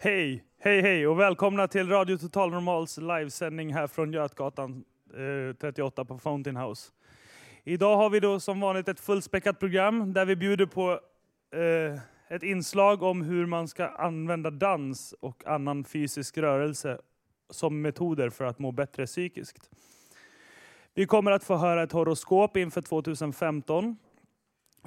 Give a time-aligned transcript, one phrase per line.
[0.00, 6.04] Hej, hej, hej och välkomna till Radio Total Normals livesändning här från Götgatan eh, 38
[6.04, 6.92] på Fountain House.
[7.64, 10.90] Idag har vi då som vanligt ett fullspäckat program där vi bjuder på
[11.52, 16.98] eh, ett inslag om hur man ska använda dans och annan fysisk rörelse
[17.50, 19.70] som metoder för att må bättre psykiskt.
[20.94, 23.96] Vi kommer att få höra ett horoskop inför 2015.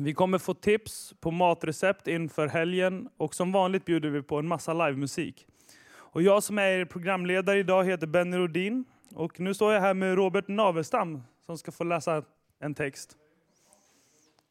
[0.03, 4.47] Vi kommer få tips på matrecept inför helgen och som vanligt bjuder vi på en
[4.47, 5.47] massa livemusik.
[5.93, 8.85] Och jag som är er programledare idag heter Benny Rodin
[9.15, 12.23] och nu står jag här med Robert Navestam som ska få läsa
[12.59, 13.17] en text.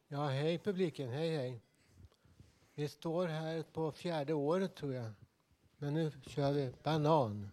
[0.09, 1.61] Ja, hej publiken, hej hej.
[2.75, 5.11] Vi står här på fjärde året tror jag.
[5.79, 7.51] Men nu kör vi banan.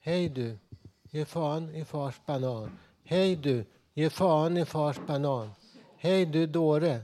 [0.00, 0.58] Hej du,
[1.02, 2.78] ge fan i fars banan.
[3.04, 5.50] Hej du, ge fan i fars banan.
[6.02, 7.00] Hej du dåre,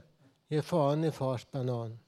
[0.48, 1.98] ge fan i fars banan.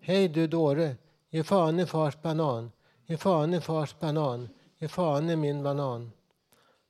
[0.00, 0.96] Hej du dåre,
[1.30, 2.70] ge fan i fars banan.
[3.06, 4.48] Ge fan i fars banan.
[4.78, 6.12] Ge fan i min banan.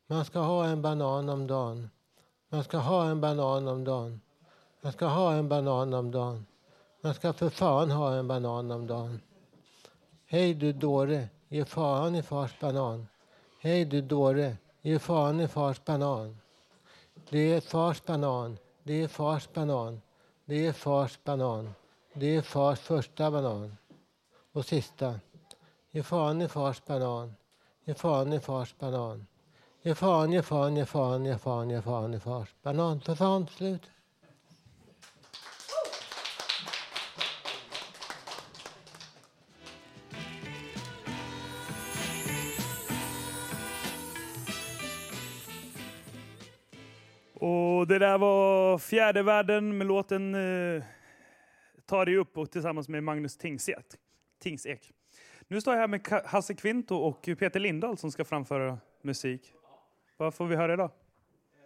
[0.06, 1.90] Man ska ha en banan om dagen.
[2.48, 4.20] Man ska ha en banan om dagen.
[4.80, 6.46] Man ska ha en banan om dagen.
[7.00, 9.20] Man ska för fan ha en banan om dagen.
[10.26, 13.06] Hej du dåre, ge fan i fars banan.
[13.60, 16.36] Hej du dåre, ge fan i fars banan.
[17.30, 18.58] Det är fars banan.
[18.84, 20.00] Det är fars banan.
[20.44, 21.74] Det är fars banan.
[22.14, 23.76] Det är fars första banan.
[24.52, 25.20] Och sista.
[25.90, 27.34] Ge fan i fars banan.
[27.84, 29.26] Ge fan i fars banan.
[29.82, 33.00] Ge fan, ge fan, ge fan, ge fan, ge fan i fars banan.
[33.00, 33.82] För fan, slut.
[47.44, 50.84] Och det där var Fjärde världen med låten eh,
[51.86, 53.86] Ta dig upp och tillsammans med Magnus Tingsek.
[54.38, 54.92] Tingsek.
[55.48, 59.54] Nu står jag här med Hasse Kvinto och Peter Lindahl som ska framföra musik.
[60.16, 60.90] Vad får vi höra idag?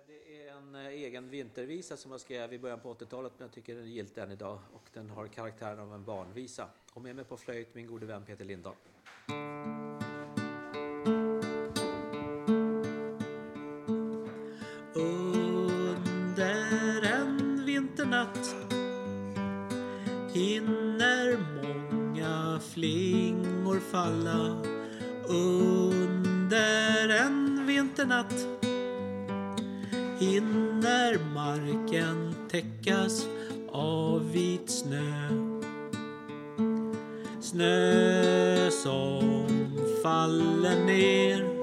[0.06, 3.52] Det är en eh, egen vintervisa som jag skrev i början på 80-talet men jag
[3.52, 6.68] tycker den är giltig än idag och den har karaktären av en barnvisa.
[6.94, 8.74] Och med mig på flöjt min gode vän Peter Lindahl.
[18.10, 18.54] Natt.
[20.32, 24.62] Hinner många flingor falla
[25.28, 28.46] Under en vinternatt.
[30.18, 33.26] Hinner marken täckas
[33.72, 35.28] av vit snö.
[37.40, 39.46] Snö som
[40.02, 41.55] faller ner.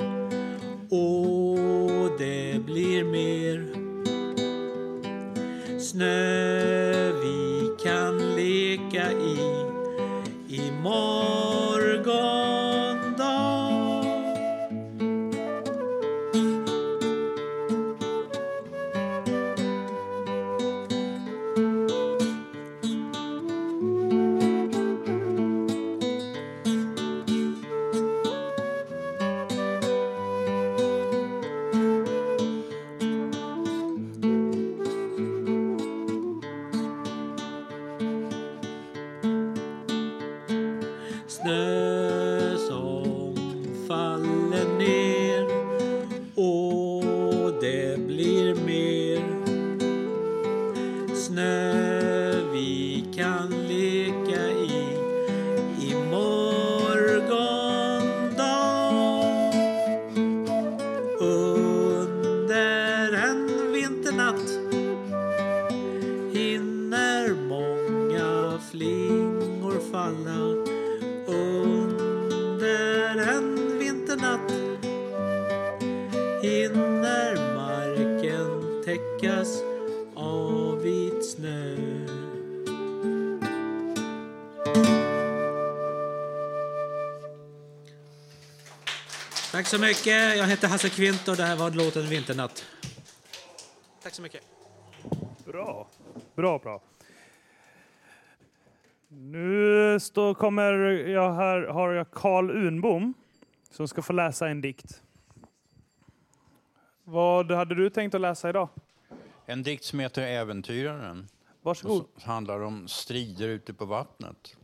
[89.74, 90.38] Så mycket.
[90.38, 92.66] Jag heter Hasse Kvint och det här var låten Vinternatt.
[94.04, 94.42] Tack så mycket.
[95.46, 95.88] Bra,
[96.36, 96.81] bra, bra.
[99.08, 100.72] Nu står, kommer
[101.08, 103.14] jag här, har jag Karl Unbom
[103.72, 105.02] som ska få läsa en dikt.
[107.04, 108.69] Vad hade du tänkt att läsa idag?
[109.46, 111.28] En dikt som heter Äventyraren.
[111.62, 112.02] Varsågod.
[112.02, 114.58] Och som handlar om strider ute på vattnet.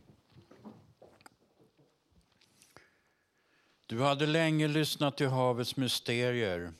[3.90, 6.72] Du hade länge lyssnat till havets mysterier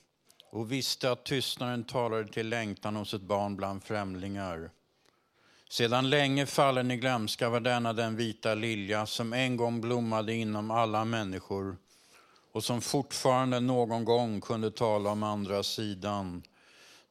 [0.51, 4.71] och visste att tystnaden talade till längtan hos ett barn bland främlingar.
[5.71, 10.71] Sedan länge fallen i glömska var denna den vita lilja som en gång blommade inom
[10.71, 11.77] alla människor
[12.53, 16.43] och som fortfarande någon gång kunde tala om andra sidan.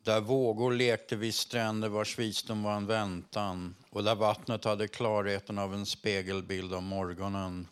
[0.03, 5.59] Där vågor lekte vid stränder vars visdom var en väntan och där vattnet hade klarheten
[5.59, 7.67] av en spegelbild av morgonen.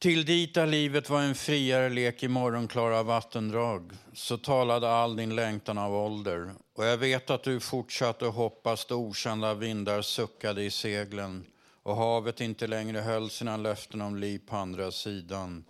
[0.00, 5.36] Till dit där livet var en friare lek i morgonklara vattendrag så talade all din
[5.36, 6.52] längtan av ålder.
[6.76, 11.44] Och jag vet att du fortsatte hoppas då okända vindar suckade i seglen
[11.82, 15.64] och havet inte längre höll sina löften om liv på andra sidan.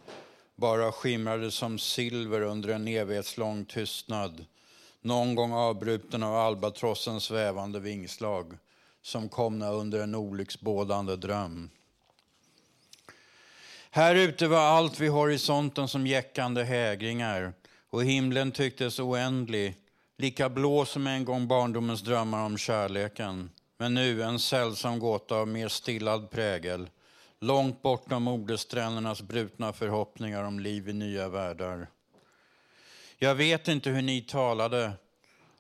[0.57, 4.45] Bara skimrade som silver under en evighetslång tystnad
[5.03, 8.59] någon gång avbruten av albatrossens svävande vingslag
[9.03, 11.71] som komna under en olycksbådande dröm.
[13.93, 17.53] Här ute var allt vid horisonten som jäckande hägringar
[17.91, 19.77] och himlen tycktes oändlig,
[20.19, 23.51] lika blå som en gång barndomens drömmar om kärleken.
[23.79, 26.91] Men nu en sällsam gåta av mer stillad prägel,
[27.41, 31.87] långt bortom ordesträndernas brutna förhoppningar om liv i nya världar.
[33.19, 34.93] Jag vet inte hur ni talade,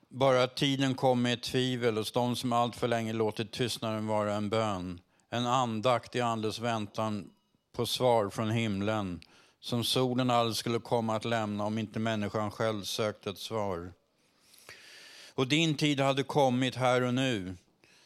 [0.08, 4.06] bara att tiden kom med ett tvivel hos de som allt för länge låtit tystnaden
[4.06, 5.00] vara en bön.
[5.30, 7.30] En andakt i andens väntan
[7.72, 9.20] på svar från himlen
[9.60, 13.92] som solen aldrig skulle komma att lämna om inte människan själv sökte ett svar.
[15.34, 17.56] Och din tid hade kommit här och nu,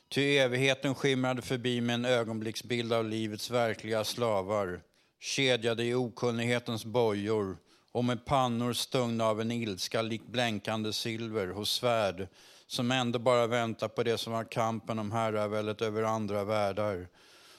[0.08, 4.80] ty evigheten skimrade förbi med en ögonblicksbild av livets verkliga slavar,
[5.20, 7.56] kedjade i okunnighetens bojor
[7.92, 12.28] och med pannor stungna av en ilska lik blänkande silver hos svärd
[12.66, 17.08] som ändå bara väntar på det som var kampen om herraväldet över andra världar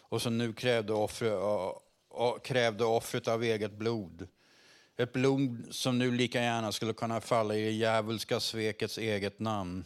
[0.09, 1.31] och som nu krävde, offer
[2.43, 4.27] krävde offret av eget blod.
[4.97, 9.85] Ett blod som nu lika gärna skulle kunna falla i det djävulska svekets eget namn.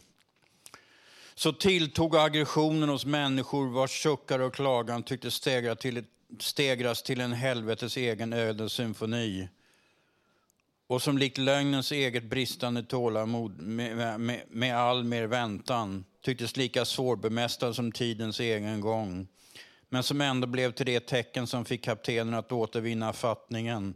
[1.35, 6.03] Så tilltog aggressionen hos människor vars suckar och klagan tyckte stegra till,
[6.39, 9.49] stegras till en helvetes egen ödessymfoni
[10.87, 16.85] och som likt lögnens eget bristande tålamod med, med, med all mer väntan tycktes lika
[16.85, 19.27] svårbemästrad som tidens egen gång
[19.89, 23.93] men som ändå blev till det tecken som fick kaptenen att återvinna fattningen.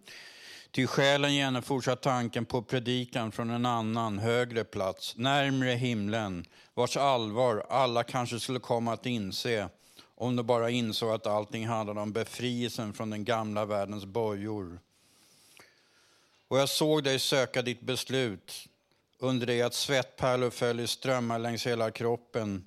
[0.71, 7.65] Ty själen genomfortsatt tanken på predikan från en annan, högre plats, närmre himlen, vars allvar
[7.69, 9.69] alla kanske skulle komma att inse
[10.15, 14.79] om de bara insåg att allting handlade om befrielsen från den gamla världens bojor.
[16.47, 18.67] Och jag såg dig söka ditt beslut
[19.19, 22.65] under det att svettpärlor föll i strömmar längs hela kroppen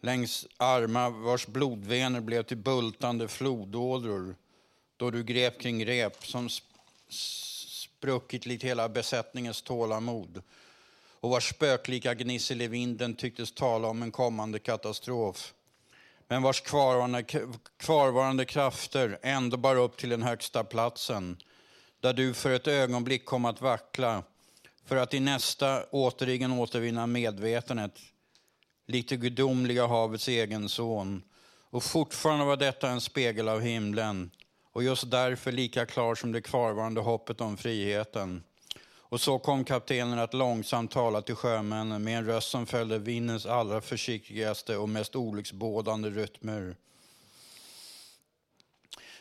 [0.00, 4.36] längs armar vars blodvener blev till bultande flodådror.
[4.96, 6.48] Då du grep kring rep som
[7.08, 10.42] spruckit likt hela besättningens tålamod.
[11.20, 15.54] Och vars spöklika gnissel i vinden tycktes tala om en kommande katastrof.
[16.28, 17.24] Men vars kvarvarande,
[17.76, 21.36] kvarvarande krafter ändå bar upp till den högsta platsen
[22.00, 24.22] där du för ett ögonblick kom att vackla
[24.84, 27.98] för att i nästa återigen återvinna medvetandet
[28.88, 31.22] likt det gudomliga havets egen son.
[31.70, 34.30] Och fortfarande var detta en spegel av himlen
[34.72, 38.42] och just därför lika klar som det kvarvarande hoppet om friheten.
[39.10, 43.46] Och så kom kaptenen att långsamt tala till sjömännen med en röst som följde vindens
[43.46, 46.76] allra försiktigaste och mest olycksbådande rytmer.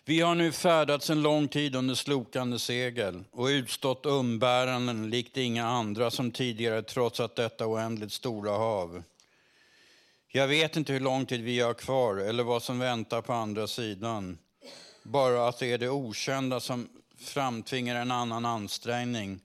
[0.06, 5.68] Vi har nu färdats en lång tid under slokande segel och utstått umbäranden likt inga
[5.68, 9.04] andra som tidigare trotsat detta oändligt stora hav.
[10.38, 13.68] Jag vet inte hur lång tid vi har kvar eller vad som väntar på andra
[13.68, 14.38] sidan.
[15.04, 16.90] Bara att det är det okända som
[17.20, 19.40] framtvingar en annan ansträngning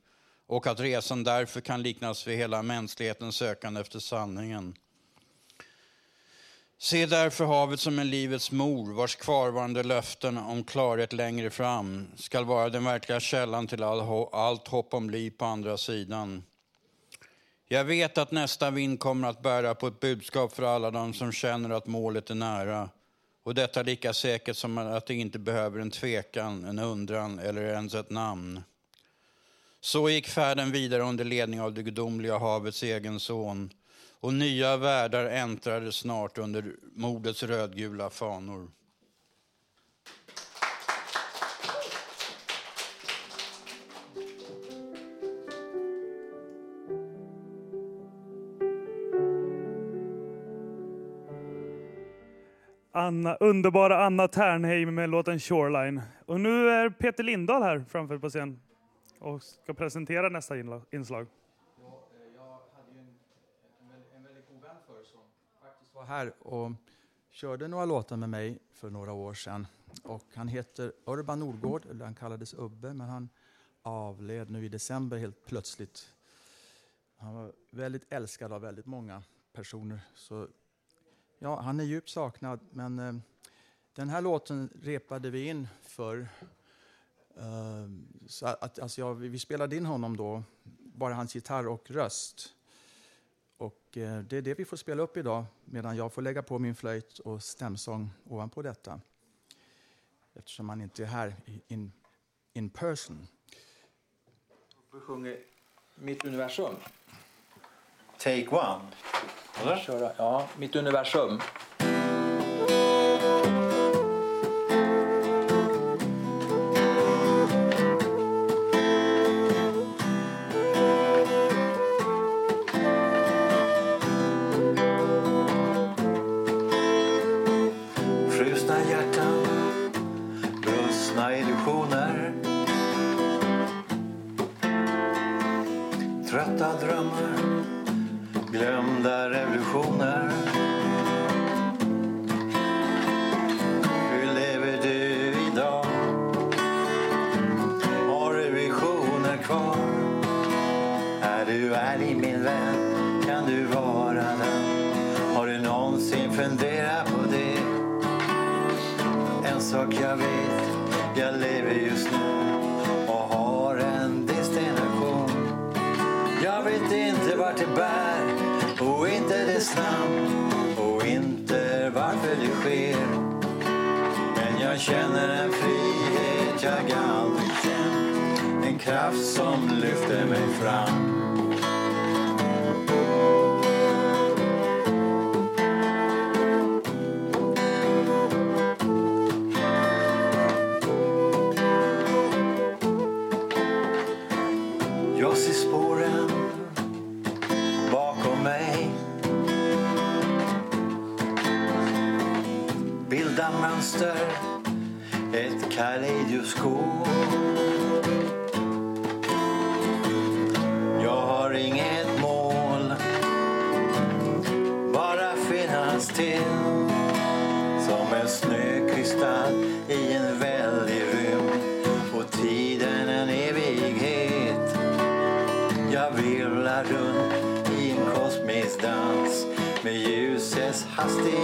[0.46, 4.74] och att resan därför kan liknas vid hela mänsklighetens sökande efter sanningen.
[6.78, 12.44] Se därför havet som en livets mor vars kvarvarande löften om klarhet längre fram skall
[12.44, 16.42] vara den verkliga källan till all, ho- allt hopp om liv på andra sidan.
[17.72, 21.32] Jag vet att nästa vind kommer att bära på ett budskap för alla de som
[21.32, 22.90] känner att målet är nära.
[23.42, 27.94] Och detta lika säkert som att det inte behöver en tvekan, en undran eller ens
[27.94, 28.62] ett namn.
[29.80, 33.70] Så gick färden vidare under ledning av det gudomliga havets egen son.
[34.20, 38.70] Och nya världar äntrade snart under mordets rödgula fanor.
[53.02, 56.02] Anna, underbara Anna Ternheim med låten Shoreline.
[56.26, 58.60] Och nu är Peter Lindahl här framför på scen
[59.18, 60.86] och ska presentera nästa inslag.
[60.90, 61.90] Jag
[62.74, 63.06] hade en,
[63.90, 65.20] en, en väldigt god vän förr som
[65.62, 66.72] faktiskt var här och
[67.30, 69.66] körde några låtar med mig för några år sedan.
[70.02, 73.28] Och han heter Urban Nordgård, eller han kallades Ubbe, men han
[73.82, 76.12] avled nu i december helt plötsligt.
[77.16, 80.00] Han var väldigt älskad av väldigt många personer.
[80.14, 80.48] Så
[81.42, 83.14] ja, han är djupt saknad, men eh,
[83.94, 86.28] den här låten repade vi in för
[87.36, 87.88] Eh,
[88.26, 90.42] så att, alltså jag, vi spelade in honom då,
[90.78, 92.54] bara hans gitarr och röst.
[93.56, 96.58] Och eh, det är det vi får spela upp idag, medan jag får lägga på
[96.58, 99.00] min flöjt och stämsång ovanpå detta.
[100.34, 101.36] Eftersom han inte är här
[101.68, 101.92] in,
[102.52, 103.26] in person.
[104.92, 105.38] Vi sjunger
[105.94, 106.74] Mitt universum.
[108.22, 108.80] Take one.
[109.62, 109.76] Eller?
[109.76, 111.40] Köra, ja, Mitt universum.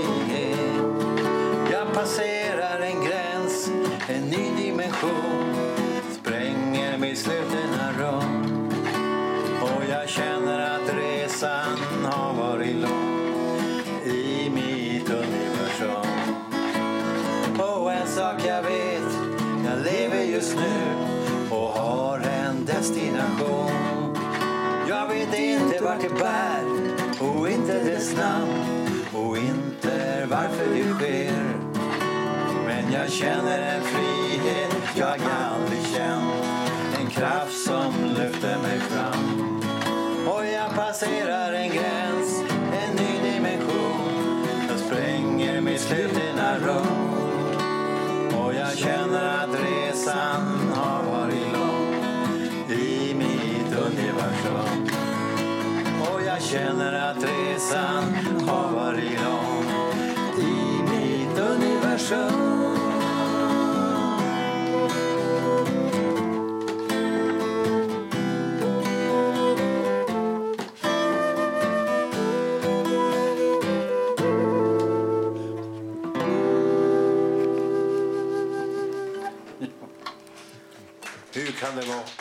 [0.04, 0.84] Hastighet.
[1.72, 3.70] Jag passerar en gräns,
[4.08, 5.54] en ny dimension
[6.12, 8.70] spränger mitt slutna rum.
[9.62, 16.34] Och jag känner att resan har varit lång i mitt universum.
[17.58, 19.18] Och en sak jag vet,
[19.64, 20.94] jag lever just nu
[21.50, 24.16] och har en destination.
[24.88, 26.64] Jag vet inte vart det bär
[27.20, 28.78] och inte dess namn
[29.12, 29.77] och inte
[30.30, 31.54] varför det sker.
[32.66, 36.44] Men jag känner en frihet jag aldrig känt,
[37.00, 39.60] en kraft som lyfter mig fram.
[40.26, 42.42] Och jag passerar en gräns,
[42.72, 44.44] en ny dimension.
[44.68, 47.08] Jag spränger mitt slutna rum.
[48.38, 51.94] Och jag känner att resan har varit lång
[52.78, 54.88] i mitt universum.
[56.00, 58.02] Och jag känner att resan
[58.48, 59.37] har varit lång
[62.08, 62.16] hur
[81.52, 82.17] kan det vara?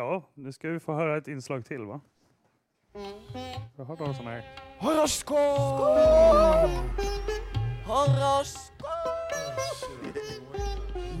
[0.00, 2.00] Ja, nu ska vi få höra ett inslag till va?
[3.76, 4.44] Jag har någon sån här.
[4.78, 5.36] Horoskop!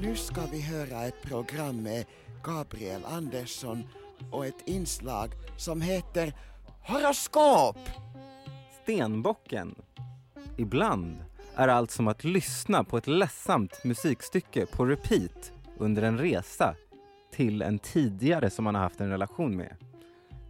[0.02, 2.06] Nu ska vi höra ett program med
[2.44, 3.84] Gabriel Andersson
[4.30, 6.34] och ett inslag som heter
[6.86, 7.78] Horoskop!
[8.82, 9.74] Stenbocken.
[10.56, 11.16] Ibland
[11.54, 16.74] är allt som att lyssna på ett ledsamt musikstycke på repeat under en resa
[17.40, 19.76] till en tidigare som man har haft en relation med.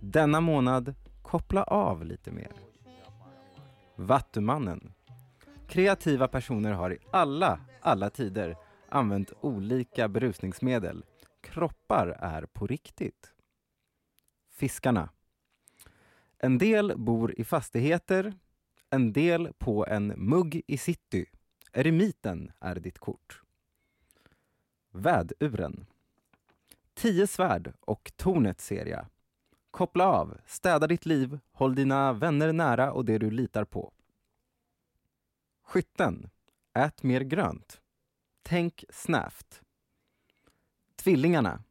[0.00, 2.52] Denna månad, koppla av lite mer.
[3.96, 4.92] Vattumannen.
[5.68, 8.56] Kreativa personer har i alla, alla tider
[8.88, 11.04] använt olika berusningsmedel.
[11.40, 13.34] Kroppar är på riktigt.
[14.52, 15.08] Fiskarna.
[16.38, 18.34] En del bor i fastigheter,
[18.90, 21.26] en del på en mugg i city.
[21.72, 23.42] Eremiten är ditt kort.
[24.90, 25.86] Väduren.
[27.00, 29.06] Tio svärd och tornet ser jag.
[29.70, 33.92] Koppla av, städa ditt liv, håll dina vänner nära och det du litar på.
[35.62, 36.30] Skytten.
[36.74, 37.80] Ät mer grönt.
[38.42, 39.62] Tänk snävt.
[40.96, 41.62] Tvillingarna.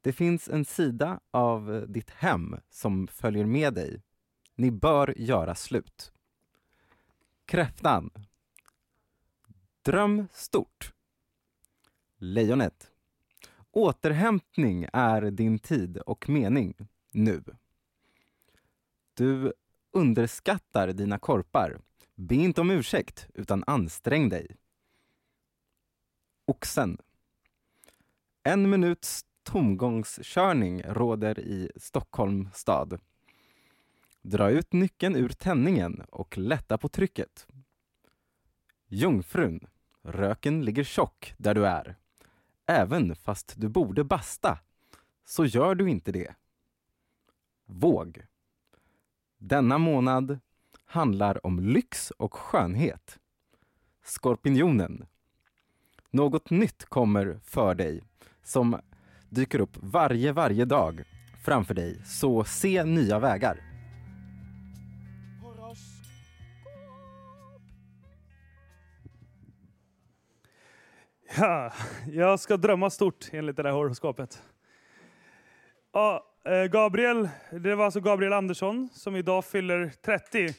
[0.00, 4.02] Det finns en sida av ditt hem som följer med dig.
[4.54, 6.12] Ni bör göra slut.
[7.44, 8.10] Kräftan.
[9.82, 10.94] Dröm stort.
[12.16, 12.90] Lejonet.
[13.78, 16.74] Återhämtning är din tid och mening
[17.10, 17.42] nu.
[19.14, 19.52] Du
[19.92, 21.78] underskattar dina korpar.
[22.14, 24.56] Be inte om ursäkt, utan ansträng dig.
[26.44, 26.98] Oxen.
[28.42, 33.00] En minuts tomgångskörning råder i Stockholm stad.
[34.22, 37.46] Dra ut nyckeln ur tändningen och lätta på trycket.
[38.86, 39.66] Jungfrun.
[40.02, 41.96] Röken ligger tjock där du är.
[42.70, 44.58] Även fast du borde basta,
[45.24, 46.34] så gör du inte det.
[47.66, 48.22] Våg.
[49.38, 50.38] Denna månad
[50.84, 53.18] handlar om lyx och skönhet.
[54.04, 55.06] Skorpionen.
[56.10, 58.02] Något nytt kommer för dig
[58.42, 58.80] som
[59.28, 61.02] dyker upp varje, varje dag
[61.44, 62.04] framför dig.
[62.04, 63.67] Så se nya vägar.
[71.40, 71.72] Ja,
[72.12, 74.42] jag ska drömma stort enligt det där horoskopet.
[75.92, 80.54] Ja, eh, Gabriel, det var alltså Gabriel Andersson som idag fyller 30.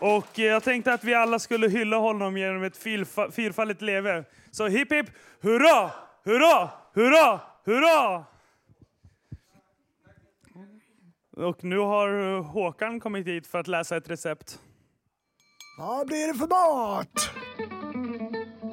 [0.00, 4.24] Och jag tänkte att vi alla skulle hylla honom genom ett fyrfa- fyrfaldigt leve.
[4.50, 5.06] Så hipp hipp
[5.40, 5.90] hurra,
[6.24, 8.24] hurra, hurra, hurra!
[11.36, 14.58] Och nu har Håkan kommit hit för att läsa ett recept.
[15.78, 17.30] Vad blir det för mat?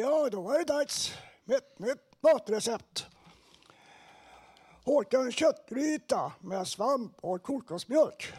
[0.00, 1.12] Ja, då var det dags
[1.44, 3.06] med ett nytt matrecept.
[5.10, 8.32] en köttgryta med svamp och kokosmjölk.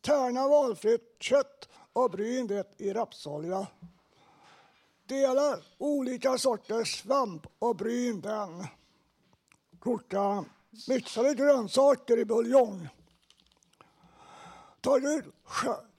[0.00, 3.66] Tärna valfritt kött och bryn det i rapsolja.
[5.06, 8.66] Dela olika sorters svamp och bryn den.
[9.78, 10.44] Koka
[10.88, 12.88] mixade grönsaker i buljong.
[14.80, 15.24] Ta ut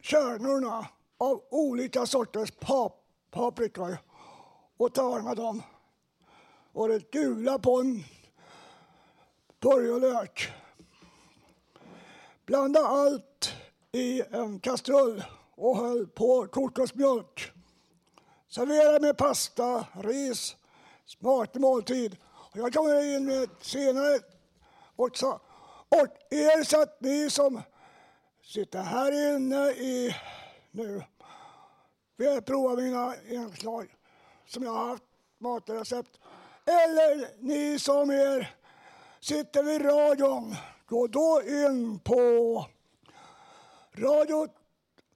[0.01, 2.99] kärnorna av olika sorters pap
[3.31, 3.97] paprika
[4.83, 5.63] och tärna dem.
[6.73, 8.03] Och det gula på en
[9.59, 10.51] purjolök.
[12.45, 13.53] Blanda allt
[13.91, 15.23] i en kastrull
[15.55, 17.51] och höll på kokosmjölk.
[18.49, 20.55] Servera med pasta, ris,
[21.05, 22.17] smaklig måltid.
[22.23, 24.19] Och jag kommer in med senare
[24.95, 25.39] också.
[25.89, 27.61] Och er så att ni som
[28.43, 30.15] sitter här inne i
[30.71, 31.03] nu
[32.17, 33.95] vill prova mina inslag
[34.53, 35.03] som jag har haft
[35.37, 36.19] matrecept.
[36.65, 38.55] Eller ni som er
[39.19, 42.65] sitter vid radion, gå då in på
[43.97, 44.47] radio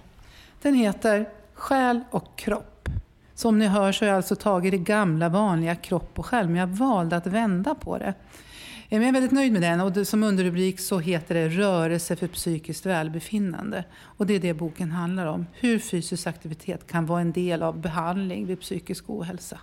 [0.63, 2.89] Den heter Själ och kropp.
[3.35, 6.57] Som ni hör så har jag alltså tagit det gamla vanliga kropp och själ, men
[6.57, 8.15] jag valde att vända på det.
[8.89, 12.29] Men jag är väldigt nöjd med den och som underrubrik så heter det Rörelse för
[12.29, 13.85] psykiskt välbefinnande.
[14.01, 15.47] Och det är det boken handlar om.
[15.53, 19.59] Hur fysisk aktivitet kan vara en del av behandling vid psykisk ohälsa.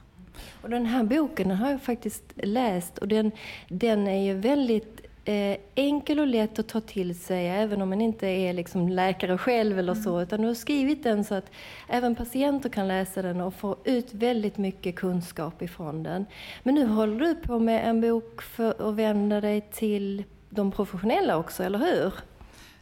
[0.61, 3.31] Och den här boken den har jag faktiskt läst och den,
[3.67, 8.01] den är ju väldigt eh, enkel och lätt att ta till sig även om man
[8.01, 10.21] inte är liksom läkare själv eller så.
[10.21, 11.51] Utan du har skrivit den så att
[11.89, 16.25] även patienter kan läsa den och få ut väldigt mycket kunskap ifrån den.
[16.63, 21.37] Men nu håller du på med en bok för att vända dig till de professionella
[21.37, 22.13] också, eller hur?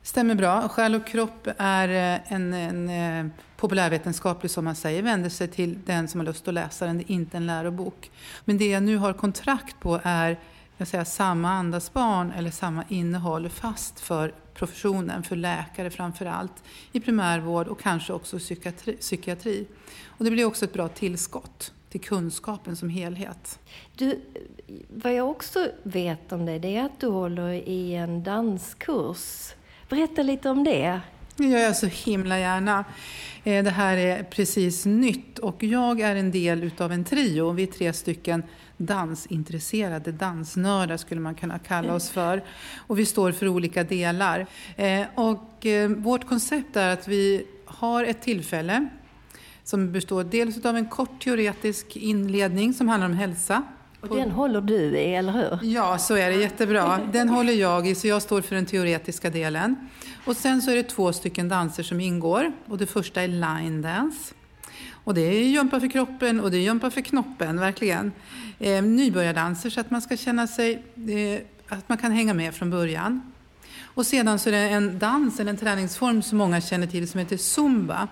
[0.04, 0.70] Stämmer bra.
[0.70, 5.80] Själ och kropp är eh, en, en eh, populärvetenskaplig, som man säger, vänder sig till
[5.86, 6.98] den som har lust att läsa den.
[6.98, 8.12] Det är inte en lärobok.
[8.46, 10.38] Men det jag nu har kontrakt på är
[10.80, 16.64] jag säga, samma andas barn eller samma innehåll fast för professionen, för läkare framför allt,
[16.92, 18.98] i primärvård och kanske också psykiatri.
[18.98, 19.68] psykiatri.
[20.06, 23.60] Och det blir också ett bra tillskott till kunskapen som helhet.
[23.96, 24.22] Du,
[24.90, 29.54] vad jag också vet om dig, det är att du håller i en danskurs.
[29.90, 31.00] Berätta lite om det.
[31.36, 32.86] Det gör jag så himla gärna.
[33.44, 37.52] Eh, det här är precis nytt och jag är en del utav en trio.
[37.52, 38.44] Vi är tre stycken
[38.78, 42.44] dansintresserade dansnördar skulle man kunna kalla oss för.
[42.78, 44.46] Och vi står för olika delar.
[44.76, 48.90] Eh, och eh, vårt koncept är att vi har ett tillfälle
[49.64, 53.64] som består dels av en kort teoretisk inledning som handlar om hälsa.
[54.02, 55.60] Och den håller du i, eller hur?
[55.62, 56.36] Ja, så är det.
[56.36, 57.00] Jättebra.
[57.12, 59.76] Den håller jag i, så jag står för den teoretiska delen.
[60.26, 62.52] Och sen så är det två stycken danser som ingår.
[62.66, 64.34] Och det första är line dance.
[65.04, 68.12] Och det är jumpa för kroppen och det är jumpa för knoppen, verkligen.
[68.60, 72.70] Eh, nybörjardanser så att man ska känna sig, eh, att man kan hänga med från
[72.70, 73.32] början.
[73.84, 77.20] Och sedan så är det en dans, eller en träningsform som många känner till som
[77.20, 78.08] heter zumba.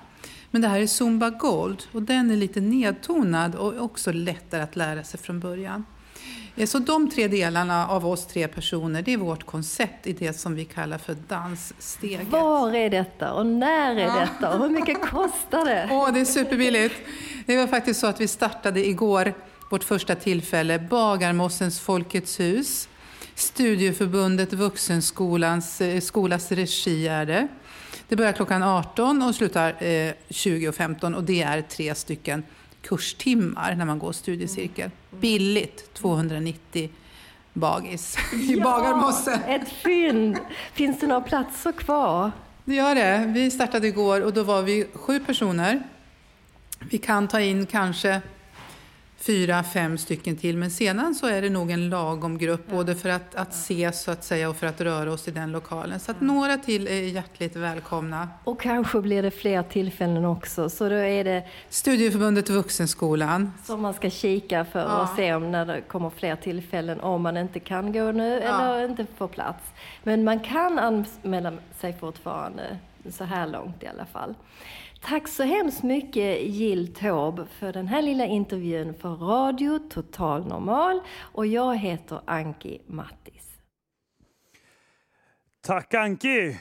[0.52, 4.76] Men det här är Zumba Gold och den är lite nedtonad och också lättare att
[4.76, 5.86] lära sig från början.
[6.66, 10.56] Så de tre delarna av oss tre personer, det är vårt koncept i det som
[10.56, 12.28] vi kallar för danssteget.
[12.28, 15.90] Var är detta och när är detta och hur mycket kostar det?
[15.92, 16.96] Åh, det är superbilligt.
[17.46, 19.34] Det var faktiskt så att vi startade igår
[19.70, 22.90] vårt första tillfälle, Bagarmossens Folkets hus.
[23.36, 27.48] Studieförbundet Vuxenskolans eh, skolas regi är det.
[28.08, 32.44] Det börjar klockan 18 och slutar eh, 20.15 och det är tre stycken
[32.82, 34.92] kurstimmar när man går studiecirkel.
[35.10, 36.90] Billigt, 290
[37.54, 38.18] bagis
[38.50, 39.40] i Bagarmossen.
[39.48, 40.38] Ett fynd!
[40.74, 42.32] Finns det några platser kvar?
[42.66, 43.26] Det gör det.
[43.28, 45.84] Vi startade igår och då var vi sju personer.
[46.90, 48.22] Vi kan ta in kanske
[49.18, 53.10] fyra, fem stycken till, men sedan så är det nog en lagom grupp, både för
[53.10, 56.00] att, att ses så att säga och för att röra oss i den lokalen.
[56.00, 58.30] Så att några till är hjärtligt välkomna.
[58.44, 63.54] Och kanske blir det fler tillfällen också, så då är det Studieförbundet Vuxenskolan.
[63.64, 64.86] som man ska kika för Ja.
[64.86, 68.86] att se om när det kommer fler tillfällen, om man inte kan gå nu eller
[68.86, 69.64] inte får plats.
[70.04, 72.78] Men man kan anmäla sig fortfarande.
[73.12, 74.34] så här långt i alla fall.
[75.02, 81.02] Tack så hemskt mycket Jill Taube för den här lilla intervjun för Radio Total Normal
[81.20, 83.60] och jag heter Anki Mattis.
[85.62, 86.58] Tack Anki!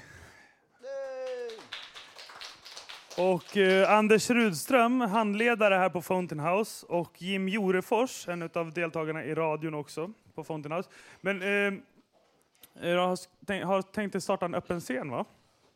[3.19, 9.25] Och eh, Anders Rudström, handledare här på Fountain House och Jim Jorefors, en av deltagarna
[9.25, 10.89] i radion också på Fountain House.
[11.21, 11.81] Men eh,
[12.89, 15.25] jag har tänkt, har tänkt att starta en öppen scen va?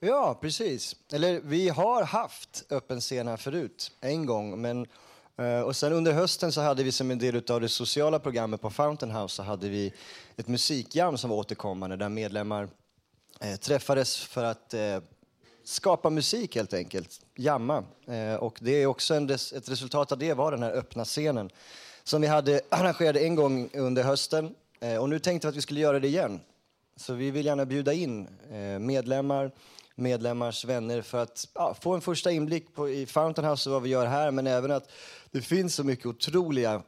[0.03, 0.97] Ja, precis.
[1.13, 4.61] Eller vi har haft öppen scen här förut, en gång.
[4.61, 4.87] Men,
[5.37, 8.61] eh, och sen under hösten så hade vi som en del av det sociala programmet
[8.61, 9.93] på Fountain House så hade vi
[10.37, 12.69] ett musikjam som var återkommande där medlemmar
[13.41, 14.99] eh, träffades för att eh,
[15.65, 17.85] skapa musik helt enkelt, jamma.
[18.07, 21.05] Eh, och det är också en res ett resultat av det var den här öppna
[21.05, 21.51] scenen
[22.05, 24.55] som vi hade arrangerade en gång under hösten.
[24.81, 26.41] Eh, och nu tänkte vi att vi skulle göra det igen.
[26.97, 29.53] Så vi vill gärna bjuda in eh, medlemmar,
[30.01, 33.83] medlemmars vänner för att ja, få en första inblick på, i Fountain House och vad
[33.83, 34.91] vi gör här, men även att
[35.31, 36.83] det finns så mycket otroliga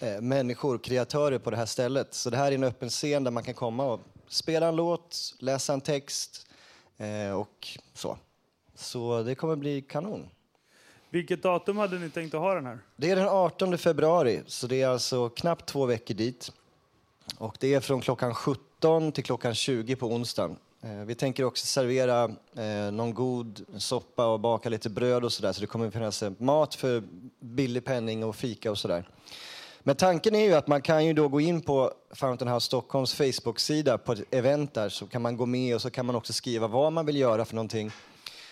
[0.00, 2.14] eh, människor, kreatörer på det här stället.
[2.14, 5.34] Så det här är en öppen scen där man kan komma och spela en låt,
[5.38, 6.46] läsa en text
[6.96, 8.18] eh, och så.
[8.74, 10.28] Så det kommer bli kanon.
[11.10, 12.78] Vilket datum hade ni tänkt att ha den här?
[12.96, 16.52] Det är den 18 februari, så det är alltså knappt två veckor dit.
[17.38, 20.56] Och det är från klockan 17 till klockan 20 på onsdagen.
[20.84, 22.24] Eh, vi tänker också servera
[22.56, 25.52] eh, någon god soppa och baka lite bröd och sådär.
[25.52, 27.02] Så det kommer finnas eh, mat för
[27.40, 29.08] billig penning och fika och sådär.
[29.80, 33.14] Men tanken är ju att man kan ju då gå in på Fountain House Stockholms
[33.14, 36.32] Facebook-sida på ett event där så kan man gå med och så kan man också
[36.32, 37.90] skriva vad man vill göra för någonting.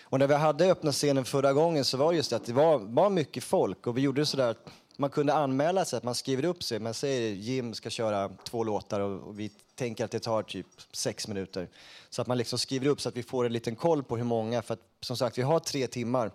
[0.03, 2.79] Och när vi hade öppna scenen förra gången så var det just att det var,
[2.79, 4.67] var mycket folk och vi gjorde sådär att
[4.97, 6.79] man kunde anmäla sig, att man skriver upp sig.
[6.79, 10.67] Man säger Jim ska köra två låtar och, och vi tänker att det tar typ
[10.91, 11.67] sex minuter.
[12.09, 14.23] Så att man liksom skriver upp så att vi får en liten koll på hur
[14.23, 16.31] många, för att som sagt vi har tre timmar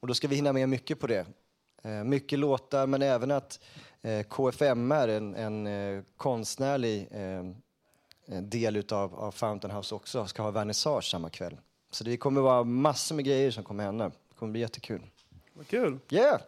[0.00, 1.26] och då ska vi hinna med mycket på det.
[1.82, 3.60] Eh, mycket låtar men även att
[4.02, 7.08] eh, KFMR, en, en eh, konstnärlig
[8.42, 11.56] del utav, av Fountain House också, ska ha vernissage samma kväll.
[11.90, 14.08] Så det kommer vara massor med grejer som kommer hända.
[14.08, 15.02] Det kommer bli jättekul.
[15.52, 15.98] Vad kul!
[16.10, 16.40] Yeah!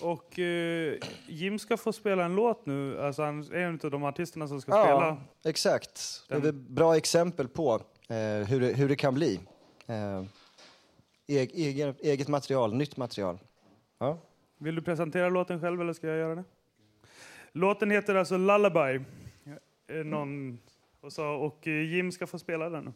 [0.00, 0.94] Och eh,
[1.26, 3.00] Jim ska få spela en låt nu.
[3.00, 5.16] Alltså han är en av de artisterna som ska Ja, spela.
[5.52, 6.24] exakt.
[6.28, 7.74] Det är Den- väl bra exempel på
[8.08, 8.16] eh,
[8.48, 9.40] hur, det, hur det kan bli.
[9.86, 10.22] Eh,
[11.26, 13.38] eg, egen, eget material, nytt material.
[13.98, 14.18] Ja.
[14.58, 16.44] Vill du presentera låten själv eller ska jag göra det?
[17.52, 19.00] Låten heter alltså Lullaby.
[19.88, 20.58] Eh, Någon,
[21.00, 22.94] och, så, och eh, Jim ska få spela den.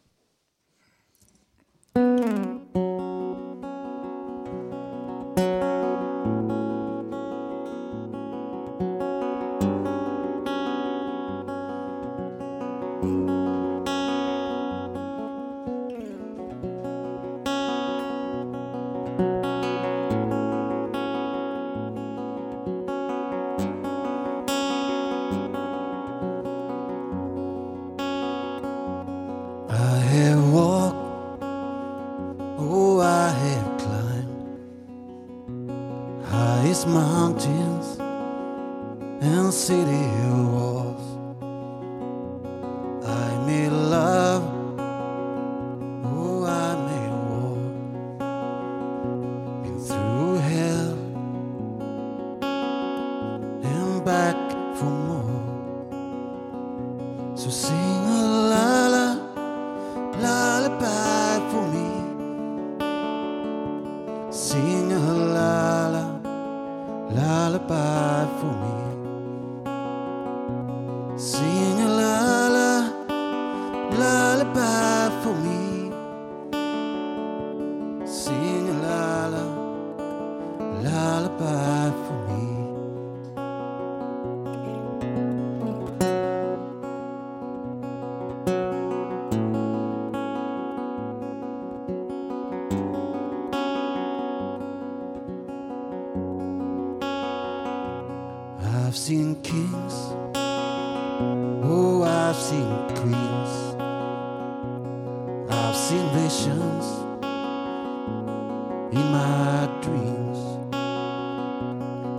[108.99, 110.39] In my dreams.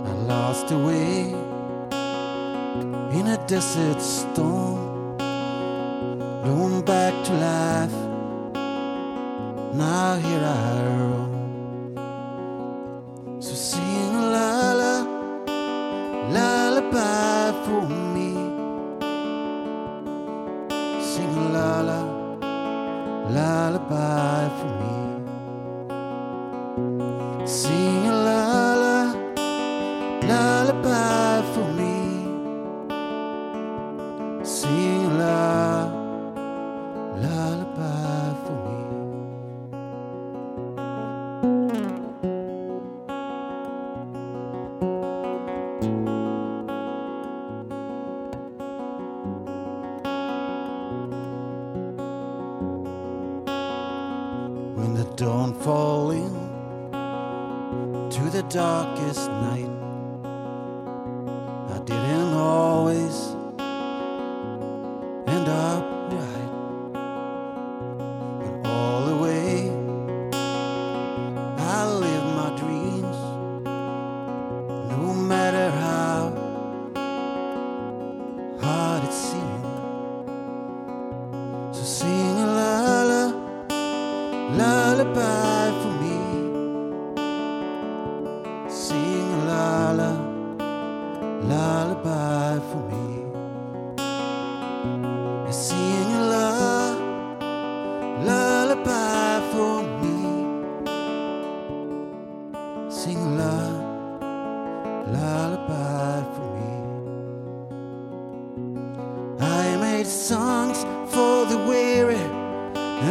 [0.09, 1.33] I lost the way
[3.17, 5.17] in a desert storm,
[6.43, 7.97] blown back to life.
[9.73, 11.18] Now here I roam.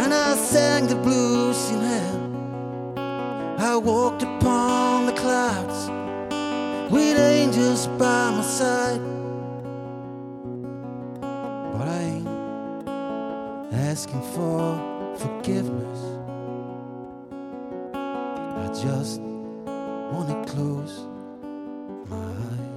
[0.09, 2.21] And I sang the blues in hell,
[3.59, 5.91] I walked upon the clouds
[6.91, 9.03] with angels by my side.
[11.21, 12.29] But I ain't
[13.75, 14.81] asking for
[15.19, 16.01] forgiveness.
[17.93, 21.05] I just wanna close
[22.09, 22.68] my eyes.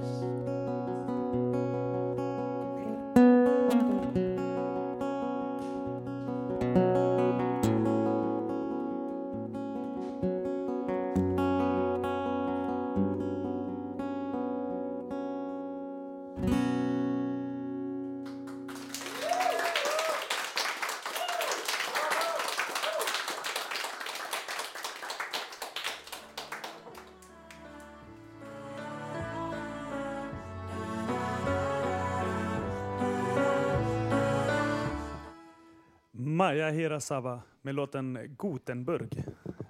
[36.72, 39.24] Maja Hirasawa med låten Gothenburg.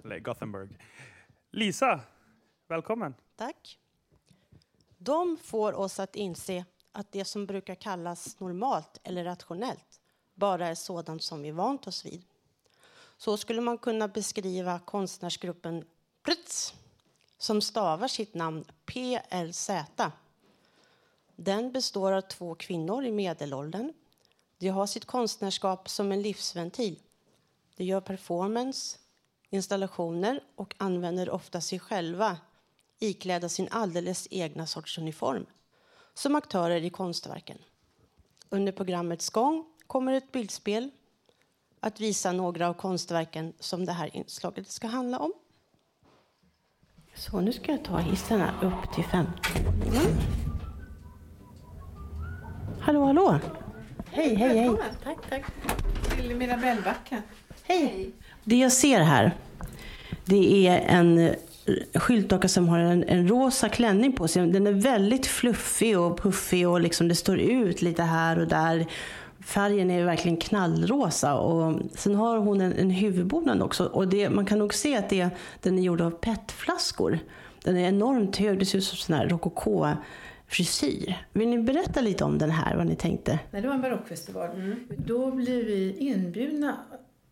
[0.05, 0.79] Eller Gothenburg.
[1.51, 2.01] Lisa,
[2.69, 3.15] välkommen.
[3.37, 3.79] Tack.
[4.99, 10.01] De får oss att inse att det som brukar kallas normalt eller rationellt
[10.35, 12.25] bara är sådant som vi vant oss vid.
[13.17, 15.85] Så skulle man kunna beskriva konstnärsgruppen
[16.23, 16.75] Pritz
[17.39, 19.71] som stavar sitt namn PLZ.
[21.37, 23.93] Den består av två kvinnor i medelåldern.
[24.63, 26.99] De har sitt konstnärskap som en livsventil.
[27.77, 28.99] De gör performance,
[29.51, 32.37] installationer och använder ofta sig själva
[32.99, 35.47] iklädda sin alldeles egna sorts uniform
[36.15, 37.59] som aktörer i konstverken.
[38.49, 40.91] Under programmets gång kommer ett bildspel
[41.81, 45.33] att visa några av konstverken som det här inslaget ska handla om.
[47.15, 50.07] Så nu ska jag ta hissarna upp till femte våningen.
[50.07, 50.19] Mm.
[52.81, 53.41] Hallå, hallå!
[54.15, 54.71] Hej, hej, hej!
[55.05, 55.45] Tack, tack.
[56.17, 57.23] Till Mirabellbacka.
[57.65, 58.11] Hej!
[58.45, 59.37] Det jag ser här,
[60.25, 61.35] det är en
[61.95, 64.47] skyltdocka som har en, en rosa klänning på sig.
[64.47, 68.87] Den är väldigt fluffig och puffig och liksom det står ut lite här och där.
[69.45, 73.85] Färgen är verkligen knallrosa och sen har hon en, en huvudbonad också.
[73.85, 75.29] Och det, man kan nog se att det,
[75.63, 77.19] den är gjord av petflaskor.
[77.65, 79.85] Den är enormt hög, det ser ut som sån här rokoko
[80.53, 81.27] frisyr.
[81.33, 83.39] Vill ni berätta lite om den här, vad ni tänkte?
[83.51, 84.77] Nej, det var en barockfestival.
[84.89, 86.77] Då blev vi inbjudna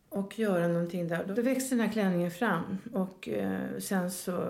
[0.09, 1.25] och göra någonting där.
[1.37, 4.49] Då växte den här klänningen fram och eh, sen så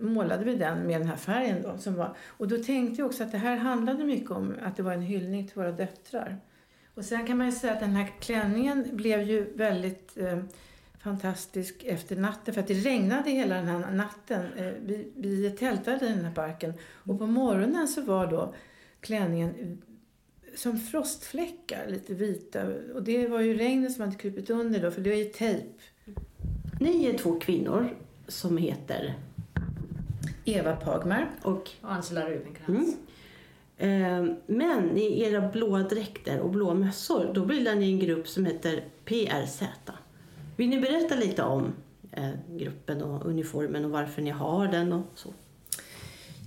[0.00, 1.78] målade vi den med den här färgen då.
[1.78, 4.82] Som var, och då tänkte jag också att det här handlade mycket om att det
[4.82, 6.36] var en hyllning till våra döttrar.
[6.94, 10.38] Och sen kan man ju säga att den här klänningen blev ju väldigt eh,
[11.06, 12.54] fantastisk efter natten.
[12.54, 14.46] För att det regnade hela den här natten.
[14.56, 16.72] Eh, vi, vi tältade i den här parken.
[16.80, 18.54] Och på morgonen så var då
[19.00, 19.82] klänningen
[20.54, 22.62] som frostfläckar, lite vita.
[22.94, 25.68] Och det var ju regnet som hade krupit under då, för det var ju tejp.
[26.80, 27.96] Ni är två kvinnor
[28.28, 29.14] som heter
[30.44, 32.96] Eva Pagmar och Angela Rubenkrantz.
[33.78, 34.28] Mm.
[34.28, 38.46] Eh, Men i era blåa dräkter och blå mössor, då bildar ni en grupp som
[38.46, 39.62] heter PRZ.
[40.56, 41.72] Vill ni berätta lite om
[42.12, 45.28] eh, gruppen och uniformen och varför ni har den och så?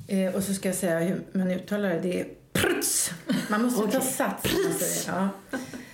[0.08, 2.00] Eh, och så ska jag säga hur man uttalar det.
[2.00, 3.12] Det är pruts.
[3.50, 4.02] Man måste ta Okej.
[4.02, 4.44] sats.
[5.06, 5.12] det.
[5.12, 5.30] Ja.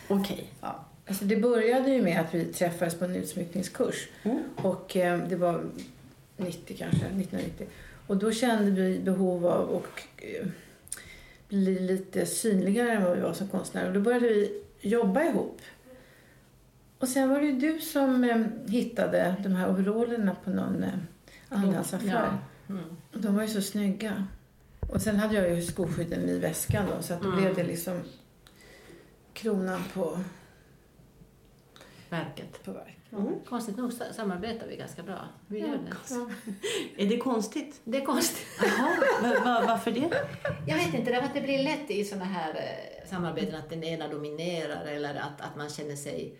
[0.08, 0.50] Okej.
[0.62, 0.86] Ja.
[1.08, 4.08] Alltså det började ju med att vi träffades på en utsmyckningskurs.
[4.56, 5.64] Och eh, det var
[6.38, 7.68] 90 kanske, 1990.
[8.08, 10.48] Och då kände vi behov av att eh,
[11.50, 13.88] bli lite synligare än vad vi var som konstnärer.
[13.88, 15.62] Och då började vi jobba ihop.
[17.06, 20.90] Och sen var det ju du som eh, hittade de här overallerna på någon eh,
[21.50, 22.08] andrahandsaffär.
[22.68, 22.74] Ja.
[22.74, 22.86] Mm.
[23.14, 24.28] Och De var ju så snygga.
[24.94, 27.40] Och sen hade jag ju skoskydden i väskan då, så att då Mm.
[27.42, 28.02] blev det liksom
[29.34, 30.20] kronan på
[32.10, 32.64] Verket.
[32.64, 32.98] På verk.
[33.12, 33.34] Mm.
[33.50, 35.20] Konstigt nog sa- samarbetar vi ganska bra.
[35.48, 35.80] Vi Ja, gör
[36.98, 37.04] det.
[37.04, 37.82] Är det konstigt?
[37.84, 38.46] Det är konstigt.
[38.62, 38.90] Jaha,
[39.22, 40.10] va- va- varför det?
[40.68, 43.84] Jag vet inte, därför att det blir lätt i såna här eh, samarbeten att den
[43.84, 46.38] ena dominerar eller att, att man känner sig, ja,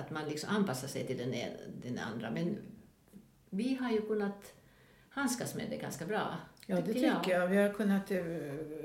[0.00, 1.52] att man liksom anpassar sig till den, ena,
[1.82, 2.30] den andra.
[2.30, 2.56] Men
[3.50, 4.52] vi har ju kunnat
[5.10, 6.26] handskas med det ganska bra.
[6.66, 7.46] Ja, det tycker jag.
[7.46, 8.18] Vi har kunnat uh,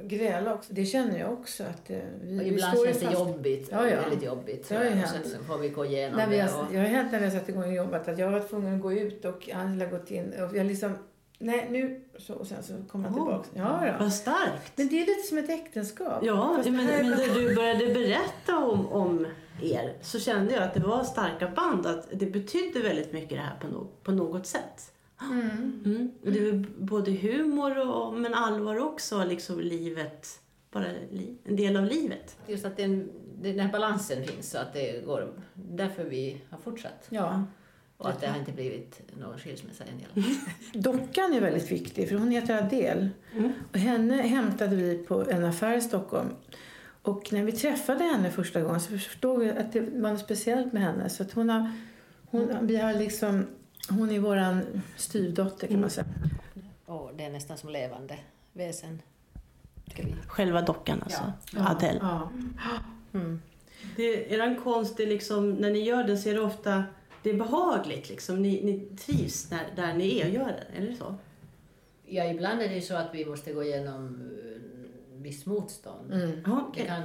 [0.04, 0.74] gräla också.
[0.74, 1.64] Det känner jag också.
[1.64, 4.02] Att, uh, vi, Och vi ibland ju känns det fast- jobbigt, Ja, ja.
[4.02, 4.70] väldigt jobbigt.
[4.70, 5.24] Det har ju och hänt.
[5.26, 6.44] sen så får vi gå igenom När vi det.
[6.44, 8.76] har, Och, jag har hänt när vi har satt igång jobbat att jag var tvungen
[8.76, 10.34] att gå ut och Angela gått in.
[10.50, 10.94] Och jag liksom,
[11.40, 13.50] nej nu, så, och sen så kom jag Åh, tillbaka.
[13.54, 13.94] Ja, ja.
[14.00, 14.72] Vad starkt.
[14.76, 16.20] Men det är lite som ett äktenskap.
[16.26, 19.28] Ja, Fast men, det här men du började berätta om, om
[19.62, 23.44] er så kände jag att det var starka band, att det betydde väldigt mycket det
[23.44, 24.92] här på, no, på något sätt.
[25.22, 25.82] Mm.
[25.86, 26.12] Mm.
[26.26, 30.40] Och Det är både humor och, men allvar också, liksom livet,
[30.72, 32.38] bara li, en del av livet.
[32.48, 37.08] just att den, den här balansen finns så att det går, därför vi har fortsatt.
[37.10, 37.44] Ja.
[37.98, 40.82] Och att det har inte blivit någon skilsmässa än i alla fall.
[40.82, 43.10] Dockan är väldigt viktig, för hon heter Adele.
[43.72, 46.30] Och henne hämtade vi på en affär i Stockholm.
[47.06, 50.74] Och när vi träffade henne första gången så förstod vi att det var något speciellt
[50.74, 51.10] med henne.
[51.10, 51.72] Så att hon har,
[52.26, 53.46] hon, vi har liksom,
[53.90, 56.08] hon är våran styvdotter kan man säga.
[56.86, 58.18] Och det är nästan som levande
[58.54, 59.02] väsen.
[60.28, 61.70] Själva dockan alltså, Ja.
[61.70, 62.00] Adele.
[62.02, 62.30] Ja.
[63.14, 63.42] Mm.
[63.96, 66.84] Det, er konst, är liksom, när ni gör den så är det ofta
[67.24, 68.10] det är behagligt.
[68.10, 68.42] Liksom.
[68.42, 71.16] Ni, ni trivs när, där ni är och gör den, är det så?
[72.06, 74.30] Ja, ibland är det så att vi måste gå igenom
[75.26, 76.14] visst motstånd.
[76.14, 76.32] Mm.
[76.48, 76.84] Okej.
[76.84, 77.04] Det kan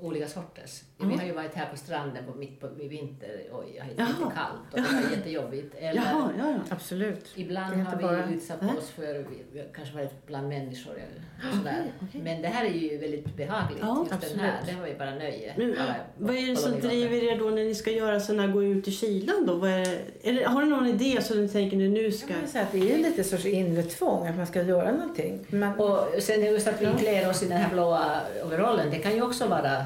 [0.00, 0.82] olika sorters.
[1.02, 1.10] Mm.
[1.16, 4.08] Vi har ju varit här på stranden på, mitt på, i vinter och jag Jaha.
[4.08, 5.74] lite kallt och det var jättejobbigt.
[5.78, 6.56] Eller, Jaha, ja, ja.
[6.70, 7.26] Absolut.
[7.34, 8.70] Ibland är har vi bara- utsatt Nej.
[8.78, 11.84] oss för, vi, vi har kanske varit bland människor eller sådär.
[12.24, 13.78] Men det här är ju väldigt behagligt.
[13.82, 15.54] Ja, just den här, det har vi bara nöje.
[15.56, 18.62] Men, Bara vad är det som driver er då när ni ska göra sådana gå
[18.64, 19.64] ut i kylan då?
[19.64, 22.34] Är eller, har ni någon idé så ni tänker nu, nu ska...
[22.46, 25.38] Så att det är lite sorts inre tvång att man ska göra någonting.
[25.48, 29.14] Men, Och sen just att vi klär oss i den här blåa overallen, det kan
[29.14, 29.84] ju också vara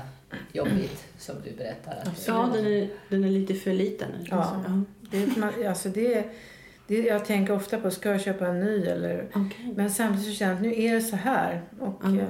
[0.52, 1.92] jobbigt som du berättar.
[2.02, 4.08] Att, Ja, den är, den är lite för liten.
[4.30, 4.62] Ja.
[5.10, 6.24] Det, man, alltså det,
[6.86, 8.86] det, jag tänker ofta på, ska jag köpa en ny?
[8.86, 9.26] Eller,
[9.76, 11.62] Men samtidigt så känner jag att nu är det så här.
[11.80, 12.28] Och, eh,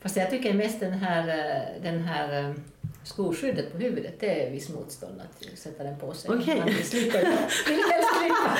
[0.00, 2.54] Fast jag tycker mest den här, eh, den här eh,
[3.02, 6.30] skoskyddet på huvudet, det är viss motstånd att sätta den på sig.
[6.34, 6.58] Okej.
[6.58, 8.58] Man vill slippa vill helst slippa.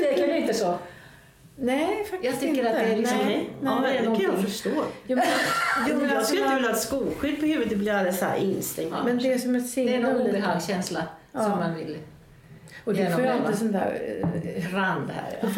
[0.00, 0.78] Det är inte så.
[1.62, 2.70] Nej, faktiskt Jag tycker inte.
[2.70, 3.18] att det är liksom...
[3.18, 4.70] Nej, Ja, det är det kan jag förstå.
[5.06, 5.24] Jo, men,
[5.88, 8.24] jo, men jag skulle inte vilja ha ett skoskydd på huvudet, det blir alldeles så
[8.24, 8.94] här instängt.
[9.04, 10.14] Men det är som ett Det är lite.
[10.30, 11.02] obehagskänsla
[11.32, 11.40] Ja.
[11.42, 11.98] som man vill
[12.90, 14.18] Och det får inte sån där...
[14.56, 15.38] eh, Rand här.
[15.40, 15.48] Ja.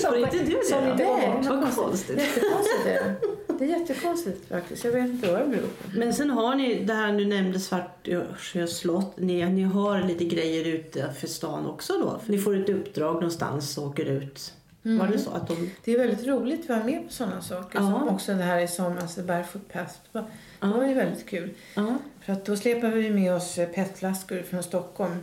[0.00, 2.18] Får inte du det Som inte Nej, vad konstigt.
[2.18, 3.14] Jättekonstigt är det.
[3.58, 4.84] Det är jättekonstigt faktiskt.
[4.84, 5.98] Jag vet inte vad det beror på.
[5.98, 9.16] Men sen har ni det här, du nämnde Svartsjö slott.
[9.16, 12.20] Ni, ni har lite grejer ute för stan också då?
[12.24, 14.52] För ni får ett uppdrag någonstans och åker ut.
[14.84, 14.98] Mm.
[14.98, 15.70] Var det så att de...
[15.84, 17.78] Det är väldigt roligt att vara med på sådana saker.
[17.78, 17.84] Ja.
[17.84, 19.94] Som också det här i somras, The Barefoot Path.
[20.12, 20.24] Det
[20.60, 21.50] var, ju väldigt kul.
[21.74, 21.98] Ja.
[22.20, 25.16] För att då släpar vi med oss eh, petflaskor från Stockholm.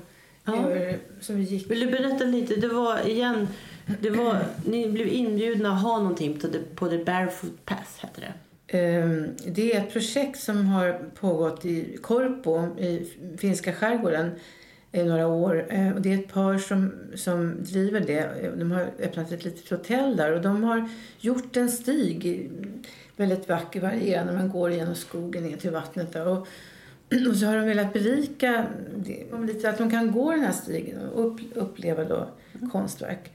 [0.48, 1.72] Över, som vi gick.
[1.72, 2.56] Vill du berätta lite?
[2.56, 3.48] Det var igen,
[4.02, 8.22] det var, ni blev inbjudna att ha någonting på the, på the Barefoot Path, hette
[8.22, 8.34] det.
[8.78, 14.32] Ehm, Det är ett projekt som har pågått i Korpo i finska skärgården
[14.92, 15.66] i några år.
[15.70, 18.52] Eh, Och det är ett par som, som driver det.
[18.58, 20.90] De har öppnat ett litet hotell där och de har
[21.20, 22.50] gjort en stig,
[23.16, 24.34] väldigt vacker, varierande.
[24.34, 26.28] Man går genom skogen ner till vattnet där.
[26.28, 26.48] Och,
[27.30, 28.66] och så har de velat berika
[29.48, 32.28] lite, att de kan gå den här stigen och upp, uppleva då
[32.72, 33.32] konstverk.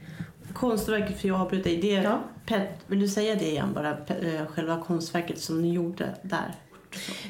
[0.53, 3.89] Konstverket, för jag avbröt dig, det är pet, vill du säga det igen bara?
[3.91, 6.55] Eh, Själva konstverket som ni gjorde där.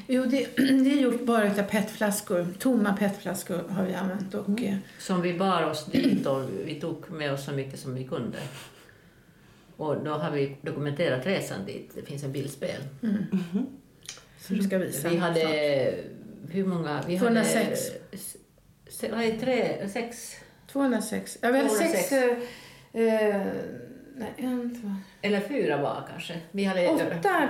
[0.06, 2.46] Jo, det, det är gjort bara av petflaskor.
[2.58, 4.34] Tomma petflaskor har vi använt.
[4.34, 7.94] Och, eh, Som vi bar oss dit och vi tog med oss så mycket som
[7.94, 8.38] vi kunde.
[9.76, 11.90] Och då har vi dokumenterat resan dit.
[11.94, 12.80] Det finns en bildspel.
[13.02, 13.24] Mm.
[14.38, 15.08] Som du ska visa.
[15.08, 15.94] Vi hade...
[16.48, 17.02] Hur många?
[17.06, 17.54] Vi 206.
[17.54, 18.22] Hade,
[18.88, 20.36] se, vad är det, tre, sex?
[20.72, 21.38] 206.
[21.40, 22.08] Ja, vi hade 206.
[22.08, 22.12] sex...
[22.92, 23.42] Eh,
[24.16, 24.94] nej, en, två...
[25.22, 26.40] Eller fyra var kanske.
[26.50, 27.48] Vi hade Åtta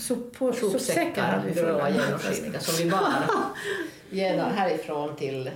[0.00, 1.60] sop, på, sopsäckar sopsäckar, hade vi
[1.98, 3.24] genomskinliga, som vi bar
[4.10, 5.50] genom, härifrån till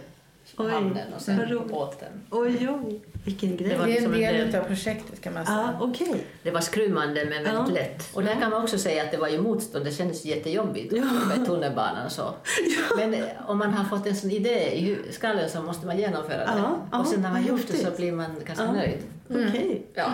[0.57, 1.73] hamnen och sen roligt.
[1.73, 2.13] båten.
[2.31, 3.69] Oj, oj, vilken grej.
[3.69, 5.77] Det var Det är liksom en en del del- av projektet kan man Ja, säga.
[5.81, 6.27] okej.
[6.43, 7.67] Det var skrymmande men väldigt Ja.
[7.75, 8.15] lätt.
[8.15, 9.85] Och där kan man också säga att det var ju motstånd.
[9.85, 10.93] Det kändes jättejobbigt
[11.29, 12.35] med tunnelbanan och så.
[12.97, 16.37] Men eh, om man har fått en sån idé i skallen så måste man genomföra
[16.39, 16.45] det.
[16.57, 18.73] Ja, ja, och sen när man gjort det så blir man ganska Ja.
[18.73, 18.99] nöjd.
[19.31, 19.49] Mm.
[19.49, 19.83] Okej.
[19.95, 20.13] Ja.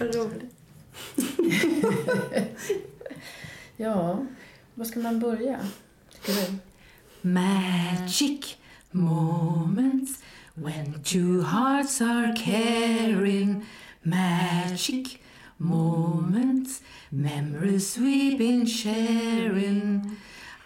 [0.00, 0.54] Vad roligt.
[3.76, 4.18] Ja,
[4.74, 5.58] var ska man börja?
[7.20, 8.56] Magic
[8.90, 10.22] moments
[10.56, 13.64] when two hearts are caring.
[14.04, 15.20] Magic
[15.58, 16.80] moments,
[17.10, 20.16] memories we've been sharing.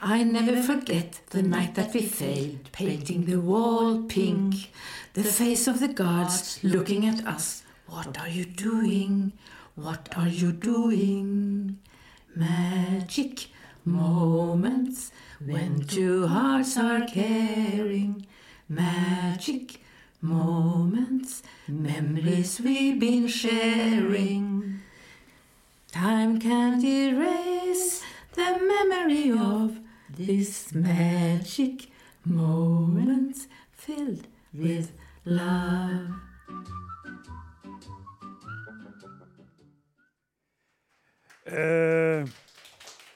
[0.00, 4.70] I never forget the night that we failed, painting the wall pink.
[5.14, 7.62] The face of the gods looking at us.
[7.86, 9.32] What are you doing?
[9.74, 11.78] What are you doing?
[12.34, 13.48] Magic
[13.84, 15.12] moments
[15.44, 18.26] when two hearts are caring.
[18.68, 19.80] Magic
[20.20, 24.80] moments, memories we've been sharing.
[25.92, 28.02] Time can't erase
[28.34, 29.78] the memory of
[30.10, 31.86] this magic
[32.24, 34.90] moments filled with
[35.24, 36.10] love.
[41.46, 42.24] Eh,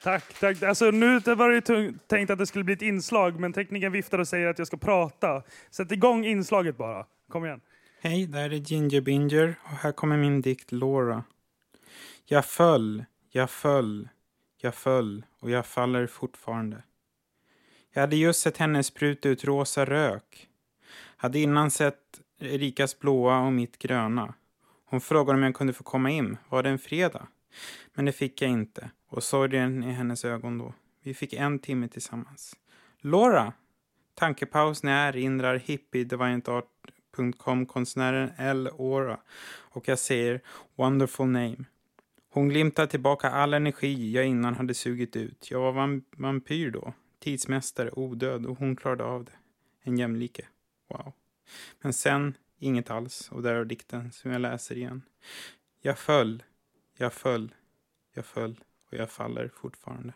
[0.03, 0.63] tack, tack.
[0.63, 4.19] Alltså, nu var det ju tänkt att det skulle bli ett inslag, men tekniken viftar
[4.19, 5.43] och säger att jag ska prata.
[5.71, 7.07] Sätt igång inslaget bara.
[7.29, 7.61] Kom igen.
[8.01, 11.25] Hej, det här är Ginger Binger och här kommer min dikt Laura.
[12.25, 14.09] Jag föll, jag föll,
[14.61, 16.83] jag föll och jag faller fortfarande.
[17.93, 20.49] Jag hade just sett henne spruta ut rosa rök.
[21.17, 24.35] Hade innan sett Erikas blåa och mitt gröna.
[24.85, 26.37] Hon frågade om jag kunde få komma in.
[26.49, 27.27] Var det en fredag?
[27.95, 28.91] Men det fick jag inte.
[29.09, 30.75] Och sorgen i hennes ögon då.
[31.03, 32.57] Vi fick en timme tillsammans.
[33.01, 33.53] Laura!
[34.15, 38.71] Tankepaus när jag erinrar hippie-theviantart.com-konstnären L.
[38.73, 39.21] Ora
[39.51, 40.41] och jag säger
[40.77, 41.65] wonderful name.
[42.33, 45.51] Hon glimtar tillbaka all energi jag innan hade sugit ut.
[45.51, 49.33] Jag var vampyr då, tidsmästare, odöd och hon klarade av det.
[49.83, 50.47] En jämlike.
[50.89, 51.13] Wow.
[51.81, 55.03] Men sen inget alls och där är dikten som jag läser igen.
[55.81, 56.43] Jag föll,
[57.01, 57.55] jag föll,
[58.15, 60.13] jag föll och jag faller fortfarande.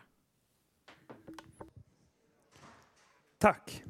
[3.37, 3.83] Tack.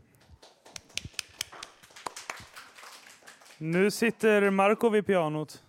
[3.58, 5.64] Nu sitter Marco vid pianot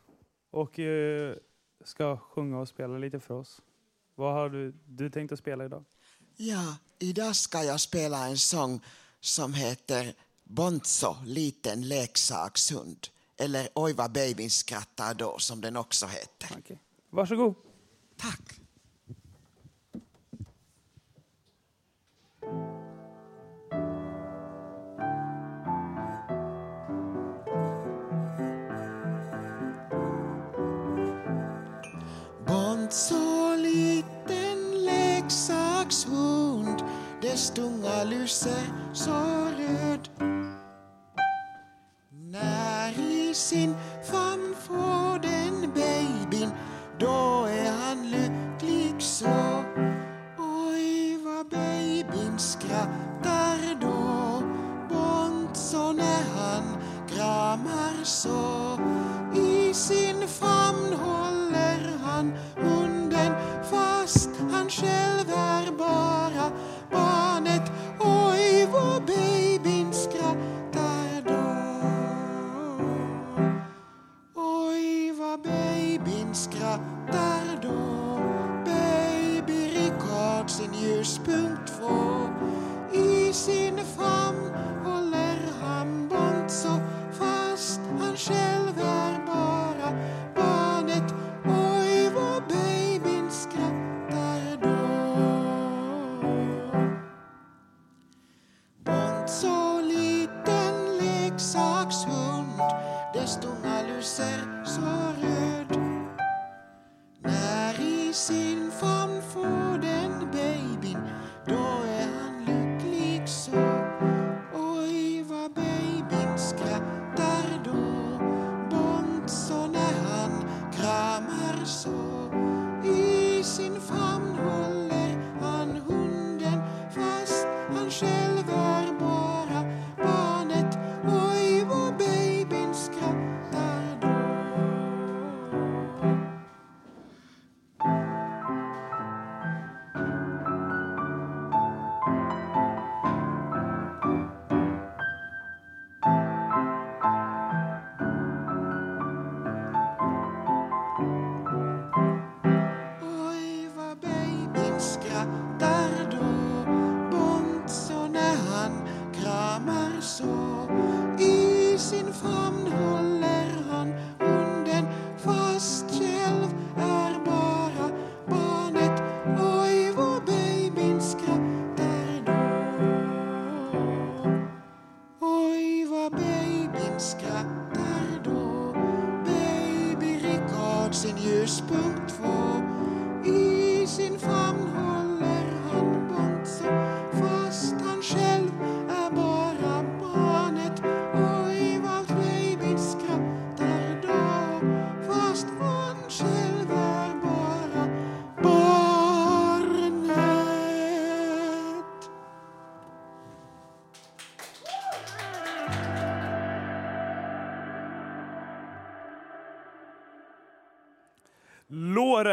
[0.50, 1.36] och eh,
[1.84, 3.62] ska sjunga och spela lite för oss.
[4.14, 5.84] Vad har du, du tänkt att spela idag?
[6.36, 8.84] Ja, idag ska jag spela en sång
[9.20, 10.14] som heter
[10.44, 13.08] Bonzo, liten leksakshund.
[13.36, 16.58] Eller Oj vad babyn skrattar då, som den också heter.
[16.58, 16.76] Okay.
[17.10, 17.54] Varsågod.
[18.16, 18.60] Tack.
[32.46, 36.82] Bonzo, liten leksakshund
[37.22, 39.10] dess tunga lyser så
[39.58, 40.08] röd
[42.10, 43.74] När i sin
[44.10, 44.25] famn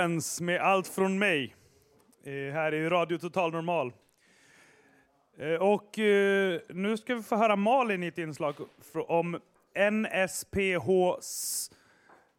[0.03, 1.55] Friends med Allt från mig.
[2.23, 3.93] Eh, här är Radio Total Normal.
[5.37, 8.55] Eh, och eh, nu ska vi få höra Malin i ett inslag
[8.93, 9.39] om
[9.91, 11.71] NSPHs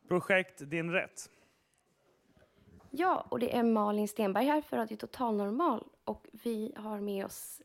[0.08, 1.30] projekt Din Rätt.
[2.90, 7.24] Ja, och det är Malin Stenberg här för Radio Total Normal och vi har med
[7.24, 7.62] oss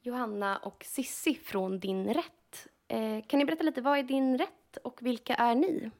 [0.00, 2.66] Johanna och Sissi från Din Rätt.
[2.88, 5.90] Eh, kan ni berätta lite, vad är Din Rätt och vilka är ni?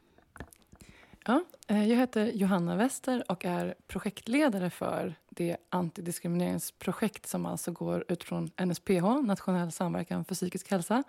[1.26, 8.04] Ja, eh, jag heter Johanna Wester och är projektledare för det antidiskrimineringsprojekt som alltså går
[8.08, 11.02] ut från NSPH, Nationell samverkan för psykisk hälsa.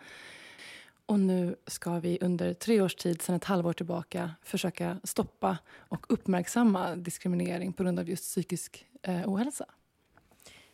[1.05, 6.05] Och nu ska vi under tre års tid, sedan ett halvår tillbaka, försöka stoppa och
[6.09, 9.65] uppmärksamma diskriminering på grund av just psykisk eh, ohälsa.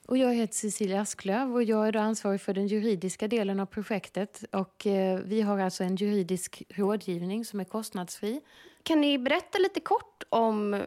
[0.09, 3.65] Och jag heter Cecilia Asklöv och jag är då ansvarig för den juridiska delen av
[3.65, 4.43] projektet.
[4.51, 8.41] Och eh, vi har alltså en juridisk rådgivning som är kostnadsfri.
[8.83, 10.83] Kan ni berätta lite kort om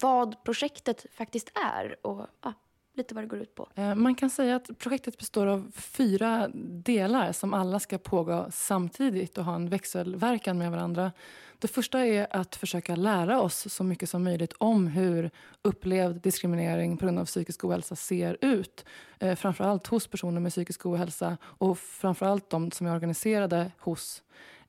[0.00, 2.52] vad projektet faktiskt är och ja,
[2.96, 3.68] lite vad det går ut på?
[3.74, 6.48] Eh, man kan säga att projektet består av fyra
[6.84, 11.12] delar som alla ska pågå samtidigt och ha en växelverkan med varandra.
[11.58, 15.30] Det första är att försöka lära oss så mycket som möjligt om hur
[15.62, 18.84] upplevd diskriminering på grund av psykisk ohälsa ser ut.
[19.18, 24.22] Eh, framförallt hos personer med psykisk ohälsa och framförallt de som är organiserade hos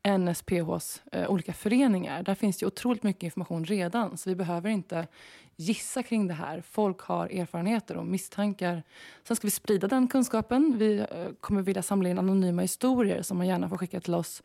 [0.04, 2.24] NSPHs eh, olika föreningar.
[2.24, 5.08] Där finns det otroligt mycket information redan så vi behöver inte
[5.56, 6.62] gissa kring det här.
[6.62, 8.84] Folk har erfarenheter och misstankar.
[9.24, 10.76] Sen ska vi sprida den kunskapen.
[10.78, 11.06] Vi eh,
[11.40, 14.44] kommer vilja samla in anonyma historier som man gärna får skicka till oss.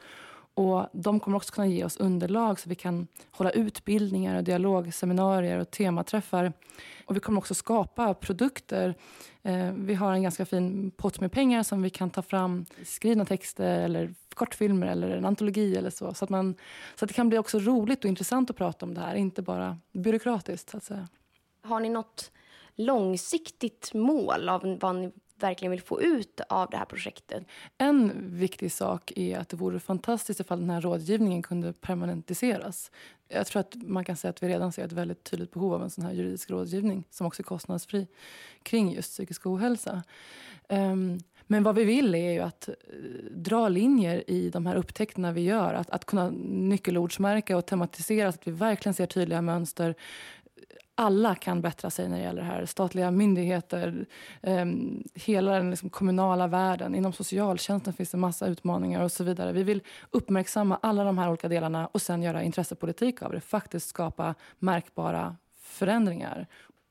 [0.54, 5.58] Och de kommer också kunna ge oss underlag så vi kan hålla utbildningar, och dialogseminarier
[5.58, 6.52] och tematräffar.
[7.06, 8.94] Och vi kommer också skapa produkter.
[9.42, 13.24] Eh, vi har en ganska fin pott med pengar som vi kan ta fram skrivna
[13.24, 16.14] texter eller kortfilmer eller en antologi eller så.
[16.14, 16.54] Så att, man,
[16.96, 19.42] så att det kan bli också roligt och intressant att prata om det här, inte
[19.42, 21.08] bara byråkratiskt så att säga.
[21.62, 22.30] Har ni något
[22.74, 27.44] långsiktigt mål av vad ni verkligen vill få ut av det här projektet?
[27.78, 32.90] En viktig sak är att det vore fantastiskt ifall den här rådgivningen kunde permanentiseras.
[33.28, 35.82] Jag tror att man kan säga att vi redan ser ett väldigt tydligt behov av
[35.82, 38.06] en sån här juridisk rådgivning som också är kostnadsfri
[38.62, 40.02] kring just psykisk ohälsa.
[40.68, 42.74] Ehm, men vad vi vill är ju att eh,
[43.30, 45.74] dra linjer i de här upptäckterna vi gör.
[45.74, 49.94] Att, att kunna nyckelordsmärka och tematisera så att vi verkligen ser tydliga mönster
[50.94, 52.66] alla kan bättra sig när det gäller det här.
[52.66, 54.06] Statliga myndigheter,
[54.42, 54.66] eh,
[55.14, 56.94] hela den liksom kommunala världen.
[56.94, 59.52] Inom socialtjänsten finns det massa utmaningar och så vidare.
[59.52, 63.40] Vi vill uppmärksamma alla de här olika delarna och sen göra intressepolitik av det.
[63.40, 66.46] Faktiskt skapa märkbara förändringar.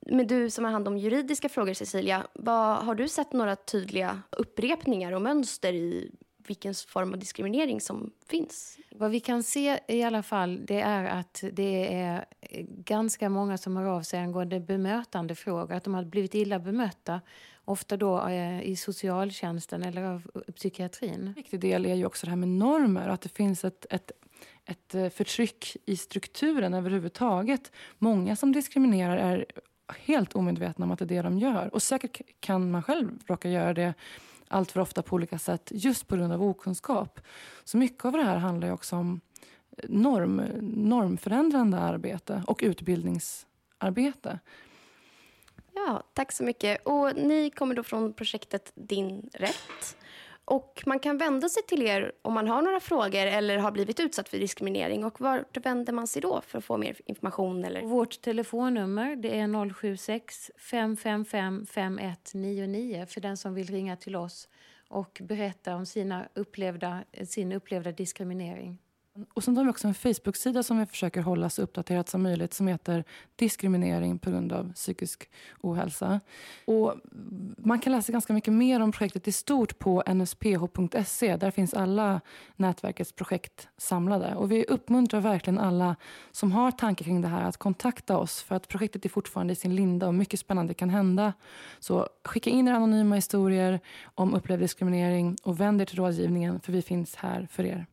[0.09, 4.21] Men du som har hand om juridiska frågor, Cecilia, vad, har du sett några tydliga
[4.29, 6.11] upprepningar och mönster i
[6.47, 8.77] vilken form av diskriminering som finns?
[8.91, 12.25] Vad vi kan se i alla fall det är att det är
[12.67, 15.75] ganska många som hör av sig angående bemötande frågor.
[15.75, 17.21] Att de har blivit illa bemötta.
[17.65, 21.27] Ofta då eh, i socialtjänsten eller av psykiatrin.
[21.27, 23.07] En viktig del är ju också det här med normer.
[23.07, 24.11] Att det finns ett, ett,
[24.65, 27.71] ett eh, förtryck i strukturen överhuvudtaget.
[27.97, 29.45] Många som diskriminerar är
[29.99, 31.73] helt omedvetna om att det är det de gör.
[31.73, 33.93] Och säkert kan man själv råka göra det
[34.47, 37.19] allt för ofta på olika sätt just på grund av okunskap.
[37.63, 39.21] Så mycket av det här handlar ju också om
[39.77, 44.39] eh, norm, normförändrande arbete och utbildningsarbete.
[45.73, 46.85] Ja, tack så mycket.
[46.85, 49.97] Och ni kommer då från projektet Din rätt.
[50.51, 53.99] Och man kan vända sig till er om man har några frågor eller har blivit
[53.99, 55.03] utsatt för diskriminering.
[55.05, 57.65] Och vart vänder man sig då för att få mer information?
[57.65, 57.81] Eller?
[57.81, 64.49] Vårt telefonnummer det är 076 555 5199 för den som vill ringa till oss
[64.87, 68.77] och berätta om sina upplevda, sin upplevda diskriminering.
[69.33, 72.53] Och sen har vi också en Facebook-sida som vi försöker hålla så uppdaterat som möjligt
[72.53, 73.03] som heter
[73.35, 75.29] Diskriminering på grund av psykisk
[75.61, 76.19] ohälsa.
[76.65, 76.95] Och
[77.57, 81.37] man kan läsa ganska mycket mer om projektet i stort på nsph.se.
[81.37, 82.21] Där finns alla
[82.55, 84.35] nätverkets projekt samlade.
[84.35, 85.95] Och vi uppmuntrar verkligen alla
[86.31, 89.55] som har tankar kring det här att kontakta oss för att projektet är fortfarande i
[89.55, 91.33] sin linda och mycket spännande kan hända.
[91.79, 96.71] Så skicka in era anonyma historier om upplevd diskriminering och vänd er till rådgivningen för
[96.71, 97.85] vi finns här för er.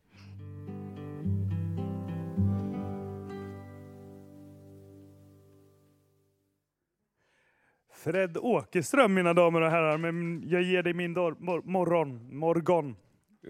[7.99, 9.97] Fred Åkerström, mina damer och herrar.
[9.97, 12.95] Men jag ger dig min dor- mor- morgon, morgon.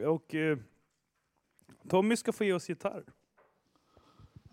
[0.05, 0.57] Och eh,
[1.89, 3.03] Tommy ska få ge oss gitarr.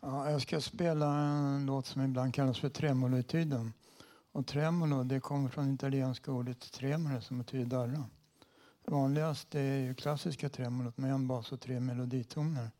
[0.02, 3.72] Ja, jag ska spela en låt som ibland kallas för tremoloetyden.
[4.32, 8.04] Och tremolo det kommer från italienska ordet tremere som betyder darra.
[8.84, 12.70] Det vanligaste är ju klassiska tremolot med en bas och tre meloditoner.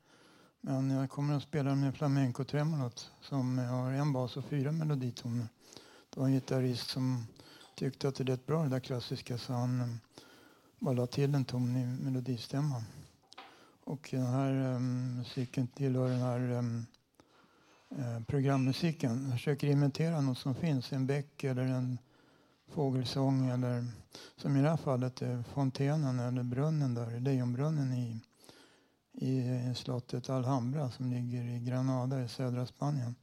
[0.61, 5.47] Men jag kommer att spela med flamenco-tremolot som har en bas och fyra meloditoner.
[6.17, 7.27] Det var en gitarrist som
[7.75, 9.87] tyckte att det lät bra det där klassiska så han eh,
[10.79, 12.83] bara la till en ton i melodistämman.
[13.83, 16.85] Och den här um, musiken tillhör den här um,
[17.89, 19.23] eh, programmusiken.
[19.23, 21.97] Jag försöker imitera något som finns, en bäck eller en
[22.67, 23.85] fågelsång eller
[24.35, 25.43] som i det här fallet är
[26.27, 28.19] eller brunnen där, Lejonbrunnen i,
[29.11, 33.15] i slottet Alhambra som ligger i Granada i södra Spanien.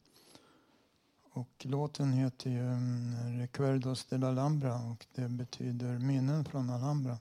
[1.35, 7.19] Och låten heter ju mm, Recuerdos de la Alhambra och det betyder minnen från Alhambra.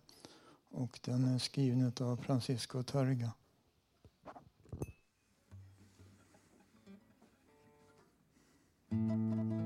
[0.71, 3.31] Och den är skriven av Francisco Targa.
[8.89, 9.62] Mm.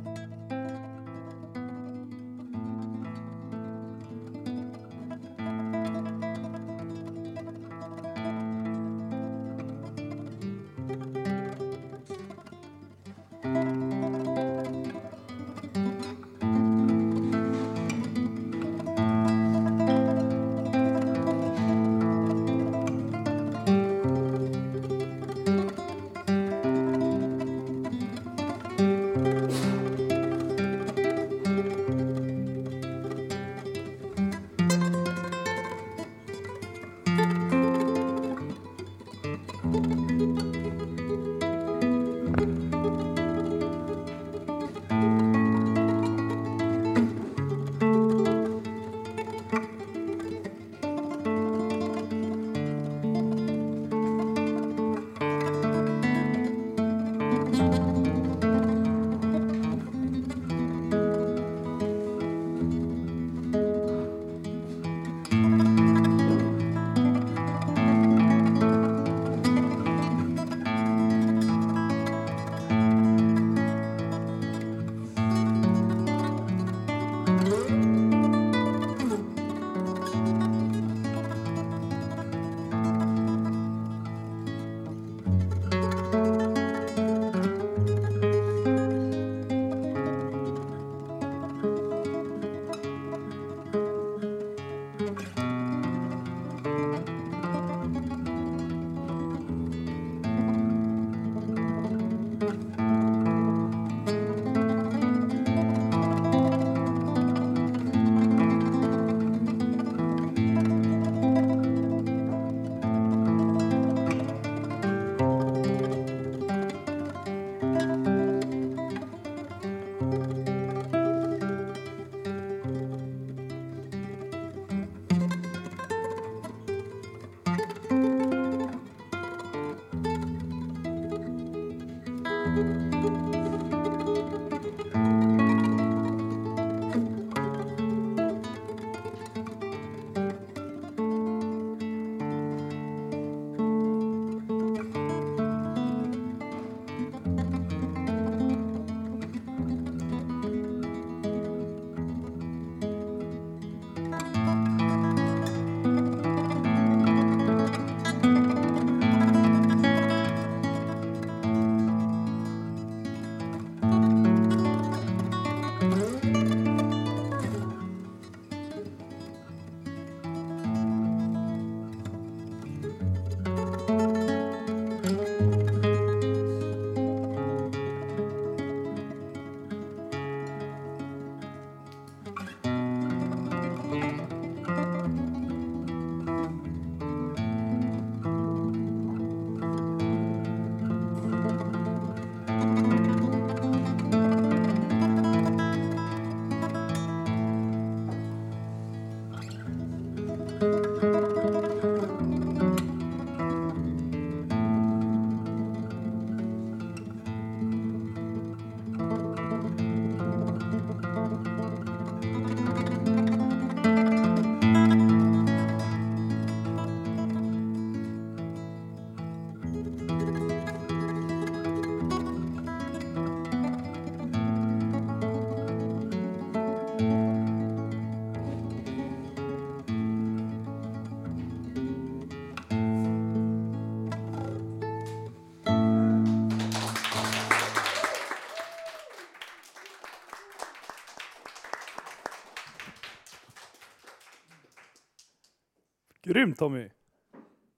[246.37, 246.89] Grymt Tommy!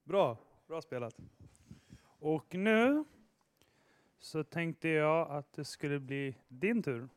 [0.03, 0.38] Bra,
[0.68, 1.16] bra spelat.
[2.01, 3.03] Och nu
[4.20, 7.10] så tänkte jag att det skulle bli din tur.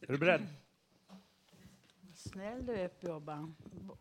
[0.00, 0.46] Är du beredd?
[2.14, 3.56] Snäll du är Jobban.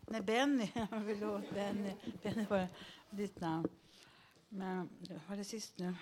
[0.07, 0.67] Nej, Benny.
[0.89, 1.93] Förlåt, Benny.
[2.23, 2.67] Benny var
[3.09, 3.67] ditt namn.
[4.49, 5.95] Men jag har det sist nu?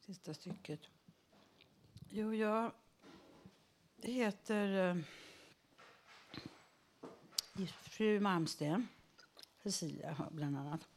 [0.00, 0.80] Sista stycket.
[2.08, 2.72] Jo, jag
[4.02, 4.96] heter eh,
[7.66, 8.88] fru Malmsten.
[9.62, 10.88] Cecilia bland annat.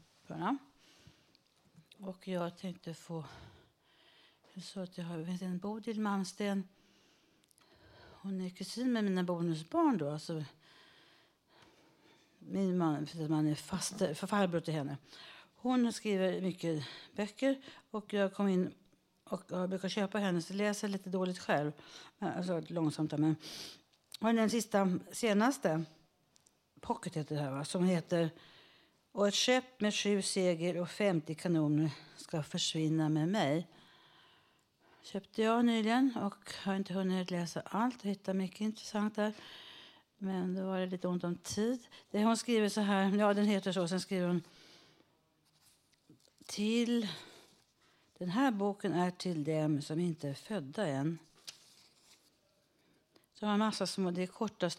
[1.98, 3.26] Och jag tänkte få...
[4.54, 6.68] Jag sa att jag har en Bodil Malmsten.
[8.12, 10.10] Hon är kusin med mina bonusbarn då.
[10.10, 10.44] Alltså,
[12.40, 14.98] min man, för att man är faster, för farbror till henne.
[15.56, 16.84] Hon skriver mycket
[17.16, 17.62] böcker
[17.92, 18.74] och jag kom in
[19.24, 21.72] och jag brukar köpa henne så läser lite dåligt själv.
[22.20, 23.36] Alltså långsamt men.
[24.20, 25.84] Och den sista, senaste,
[26.84, 28.30] Pocket heter det här va, som heter
[29.12, 33.68] Och ett skepp med sju segel och 50 kanoner ska försvinna med mig.
[35.04, 39.34] Köpte jag nyligen och har inte hunnit läsa allt och hitta mycket intressant där.
[40.18, 41.88] Men då var det lite ont om tid.
[42.12, 44.44] Det hon skriver så här, ja den heter så, sen skriver hon
[46.46, 47.08] till
[48.18, 51.20] den här boken är till dem som inte är födda än.
[53.34, 54.70] Så har en massa små, det är korta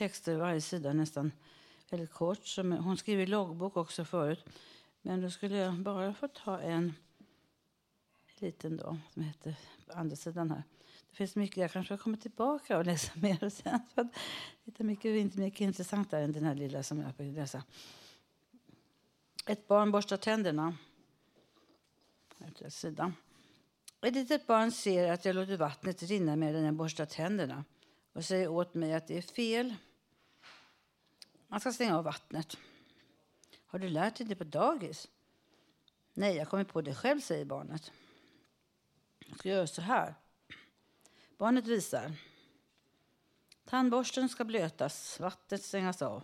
[0.00, 1.32] texter varje sida nästan
[1.90, 2.46] väldigt kort.
[2.46, 4.44] Som, hon skriver loggbok också förut.
[5.02, 6.94] Men då skulle jag bara få ta en
[8.38, 10.62] liten då som heter på andra sidan här.
[11.10, 13.80] Det finns mycket, jag kanske kommer tillbaka och läsa mer sen.
[13.94, 14.12] För att
[14.64, 17.62] det är mycket, inte mycket intressantare än den här lilla som jag vill läsa.
[19.46, 20.76] Ett barn borstar tänderna.
[22.68, 23.14] Sidan.
[24.00, 27.64] Ett litet barn ser att jag låter vattnet rinna medan jag borstar tänderna
[28.12, 29.74] och säger åt mig att det är fel.
[31.50, 32.56] Man ska stänga av vattnet.
[33.66, 35.08] Har du lärt dig det på dagis?
[36.12, 37.92] Nej, jag kommer på det själv, säger barnet.
[39.18, 40.14] Jag ska göra så här.
[41.38, 42.12] Barnet visar.
[43.64, 46.22] Tandborsten ska blötas, vattnet stängas av.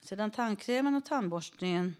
[0.00, 1.96] Sedan tandkrämen och tandborstningen...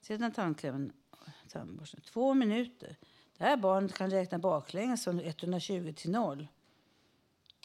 [0.00, 2.04] Sedan tandkrämen och tandborstningen.
[2.04, 2.96] Två minuter.
[3.36, 6.48] Det här barnet kan räkna baklänges från 120 till 0.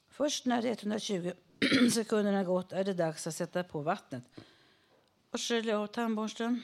[0.08, 1.32] Först när 120
[1.91, 4.24] sekunderna gått är det dags att sätta på vattnet
[5.32, 6.62] och skölja av tandborsten.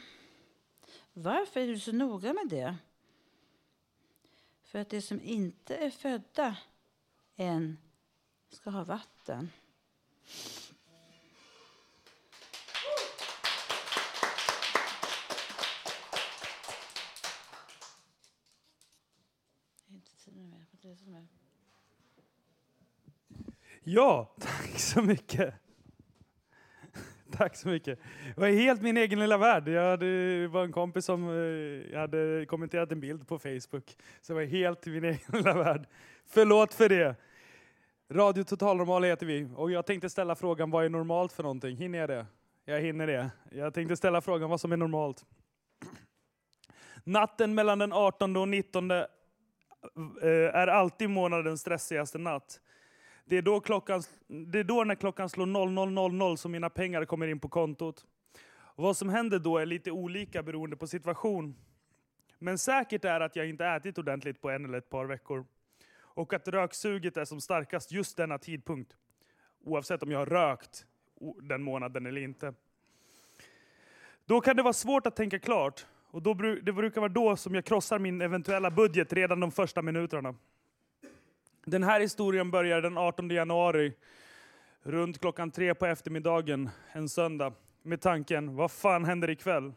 [1.13, 2.75] Varför är du så noga med det?
[4.63, 6.57] För att de som inte är födda
[7.35, 7.77] än
[8.49, 9.49] ska ha vatten.
[23.88, 25.53] Ja, tack så mycket.
[27.31, 27.99] Tack så mycket.
[28.36, 29.67] Det var helt min egen lilla värld.
[29.67, 33.97] Jag hade, det var en kompis som eh, hade kommenterat en bild på Facebook.
[34.21, 35.88] Så det var helt min egen lilla värld.
[36.27, 37.15] Förlåt för det.
[38.09, 39.49] Radio Totalnormal heter vi.
[39.55, 41.77] Och jag tänkte ställa frågan, vad är normalt för någonting?
[41.77, 42.25] Hinner jag det?
[42.65, 43.31] Jag hinner det.
[43.51, 45.25] Jag tänkte ställa frågan vad som är normalt.
[47.03, 49.05] Natten mellan den 18 och 19 eh,
[50.53, 52.59] är alltid månadens stressigaste natt.
[53.28, 57.28] Det är, då klockan, det är då när klockan slår 00.00 som mina pengar kommer
[57.28, 58.05] in på kontot.
[58.76, 61.55] Vad som händer då är lite olika beroende på situation.
[62.39, 65.45] Men säkert är att jag inte ätit ordentligt på en eller ett par veckor.
[65.97, 68.95] Och att röksuget är som starkast just denna tidpunkt.
[69.63, 70.86] Oavsett om jag har rökt
[71.41, 72.53] den månaden eller inte.
[74.26, 75.86] Då kan det vara svårt att tänka klart.
[76.07, 79.82] Och då, det brukar vara då som jag krossar min eventuella budget redan de första
[79.82, 80.36] minuterna.
[81.68, 83.93] Den här historien börjar den 18 januari,
[84.84, 89.74] runt klockan tre på eftermiddagen en söndag, med tanken, vad fan händer ikväll?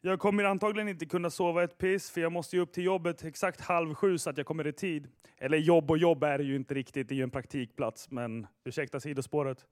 [0.00, 3.24] Jag kommer antagligen inte kunna sova ett piss, för jag måste ju upp till jobbet
[3.24, 5.08] exakt halv sju så att jag kommer i tid.
[5.38, 8.46] Eller jobb och jobb är det ju inte riktigt, det är ju en praktikplats, men
[8.64, 9.66] ursäkta sidospåret.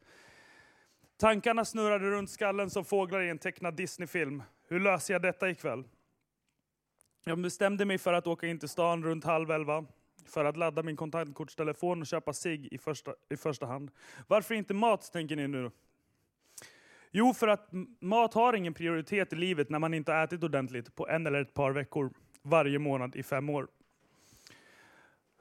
[1.17, 4.43] Tankarna snurrade runt skallen som fåglar i en tecknad Disneyfilm.
[4.69, 5.85] Hur löser jag detta ikväll?
[7.25, 9.87] Jag bestämde mig för att åka in till stan runt halv elva
[10.27, 13.91] för att ladda min kontantkortstelefon och köpa sig i första, i första hand.
[14.27, 15.71] Varför inte mat, tänker ni nu?
[17.11, 17.69] Jo, för att
[18.01, 21.43] mat har ingen prioritet i livet när man inte har ätit ordentligt på en eller
[21.43, 22.11] ett par veckor
[22.43, 23.69] varje månad i fem år.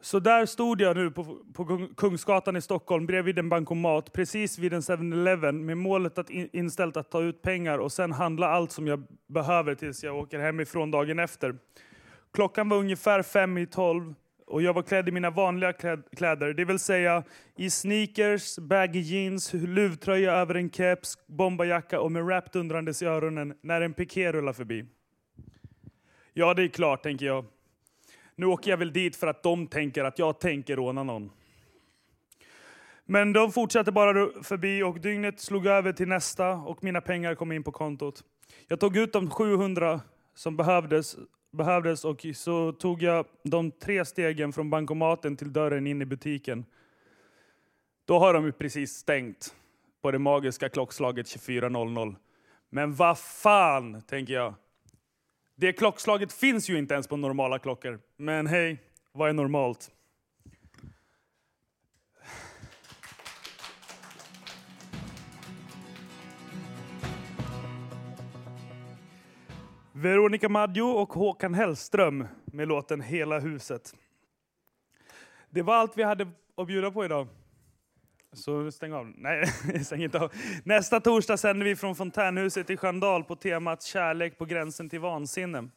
[0.02, 4.74] Så där stod jag nu på, på Kungsgatan i Stockholm bredvid en bankomat precis vid
[4.74, 8.72] en 7-Eleven med målet att in, inställt att ta ut pengar och sen handla allt
[8.72, 11.56] som jag behöver tills jag åker hemifrån dagen efter.
[12.34, 14.14] Klockan var ungefär fem i tolv
[14.52, 15.74] och jag var klädd i mina vanliga
[16.18, 17.24] kläder, det vill säga
[17.56, 23.54] i sneakers, baggy jeans, luvtröja över en keps, bombajacka och med rap dundrandes i öronen
[23.62, 24.86] när en piké rullar förbi.
[26.34, 27.46] Ja, det är klart, tänker jag.
[28.36, 31.32] Nu åker jag väl dit för att de tänker att jag tänker råna någon.
[33.06, 37.52] Men de fortsatte bara förbi och dygnet slog över till nästa och mina pengar kom
[37.52, 38.24] in på kontot.
[38.68, 40.02] Jag tog ut de 700
[40.36, 41.18] som behövdes,
[41.52, 46.66] behövdes och så tog jag de tre stegen från bankomaten till dörren in i butiken.
[48.06, 49.56] Då har de ju precis stängt
[50.02, 52.16] på det magiska klockslaget 24.00.
[52.70, 54.54] Men vad fan, tänker jag.
[55.56, 58.00] Det klockslaget finns ju inte ens på normala klockor.
[58.18, 58.78] Men hej,
[59.12, 59.92] vad är normalt?
[70.02, 73.96] Veronica Maggio och Håkan Hellström med låten Hela huset.
[75.50, 76.28] Det var allt vi hade
[76.58, 77.28] att bjuda på idag.
[78.34, 79.14] Så stäng av.
[79.18, 79.46] Nej,
[79.86, 80.32] stäng inte av.
[80.64, 85.70] Nästa torsdag sänder vi från Fontänhuset i Sköndal på temat Kärlek på gränsen till vansinne.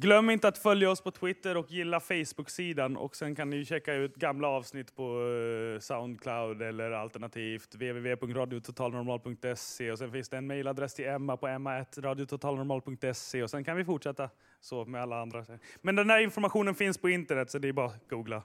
[0.00, 2.96] Glöm inte att följa oss på Twitter och gilla Facebook-sidan.
[2.96, 9.92] Och sen kan ni checka ut gamla avsnitt på eh, Soundcloud eller alternativt www.radiototalnormal.se.
[9.92, 13.42] Och sen finns det en mejladress till Emma på emma.radiototalnormal.se.
[13.42, 14.30] Och sen kan vi fortsätta
[14.60, 15.44] så med alla andra.
[15.80, 18.42] Men den här informationen finns på internet så det är bara att googla.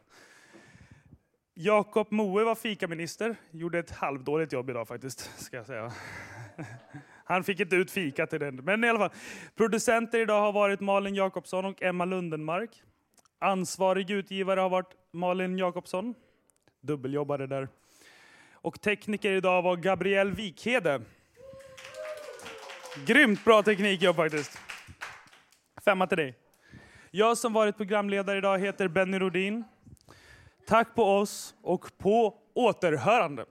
[1.54, 3.36] Jakob Moe var fikaminister.
[3.51, 5.91] Gjorde ett halvdåligt jobb idag faktiskt, ska jag säga.
[7.26, 8.55] Han fick inte ut fika till den.
[8.55, 9.17] Men i alla fall.
[9.55, 12.84] Producenter idag har varit Malin Jakobsson och Emma Lundenmark.
[13.39, 16.15] Ansvarig utgivare har varit Malin Jakobsson.
[16.82, 17.67] Dubbeljobbade där.
[18.53, 21.01] Och tekniker idag var Gabriel Wikhede.
[23.05, 24.59] Grymt bra teknikjobb faktiskt.
[25.86, 26.36] Femma till dig.
[27.11, 29.63] Jag som varit programledare idag heter Benny Rodin.
[30.67, 33.45] Tack på oss och på återhörande.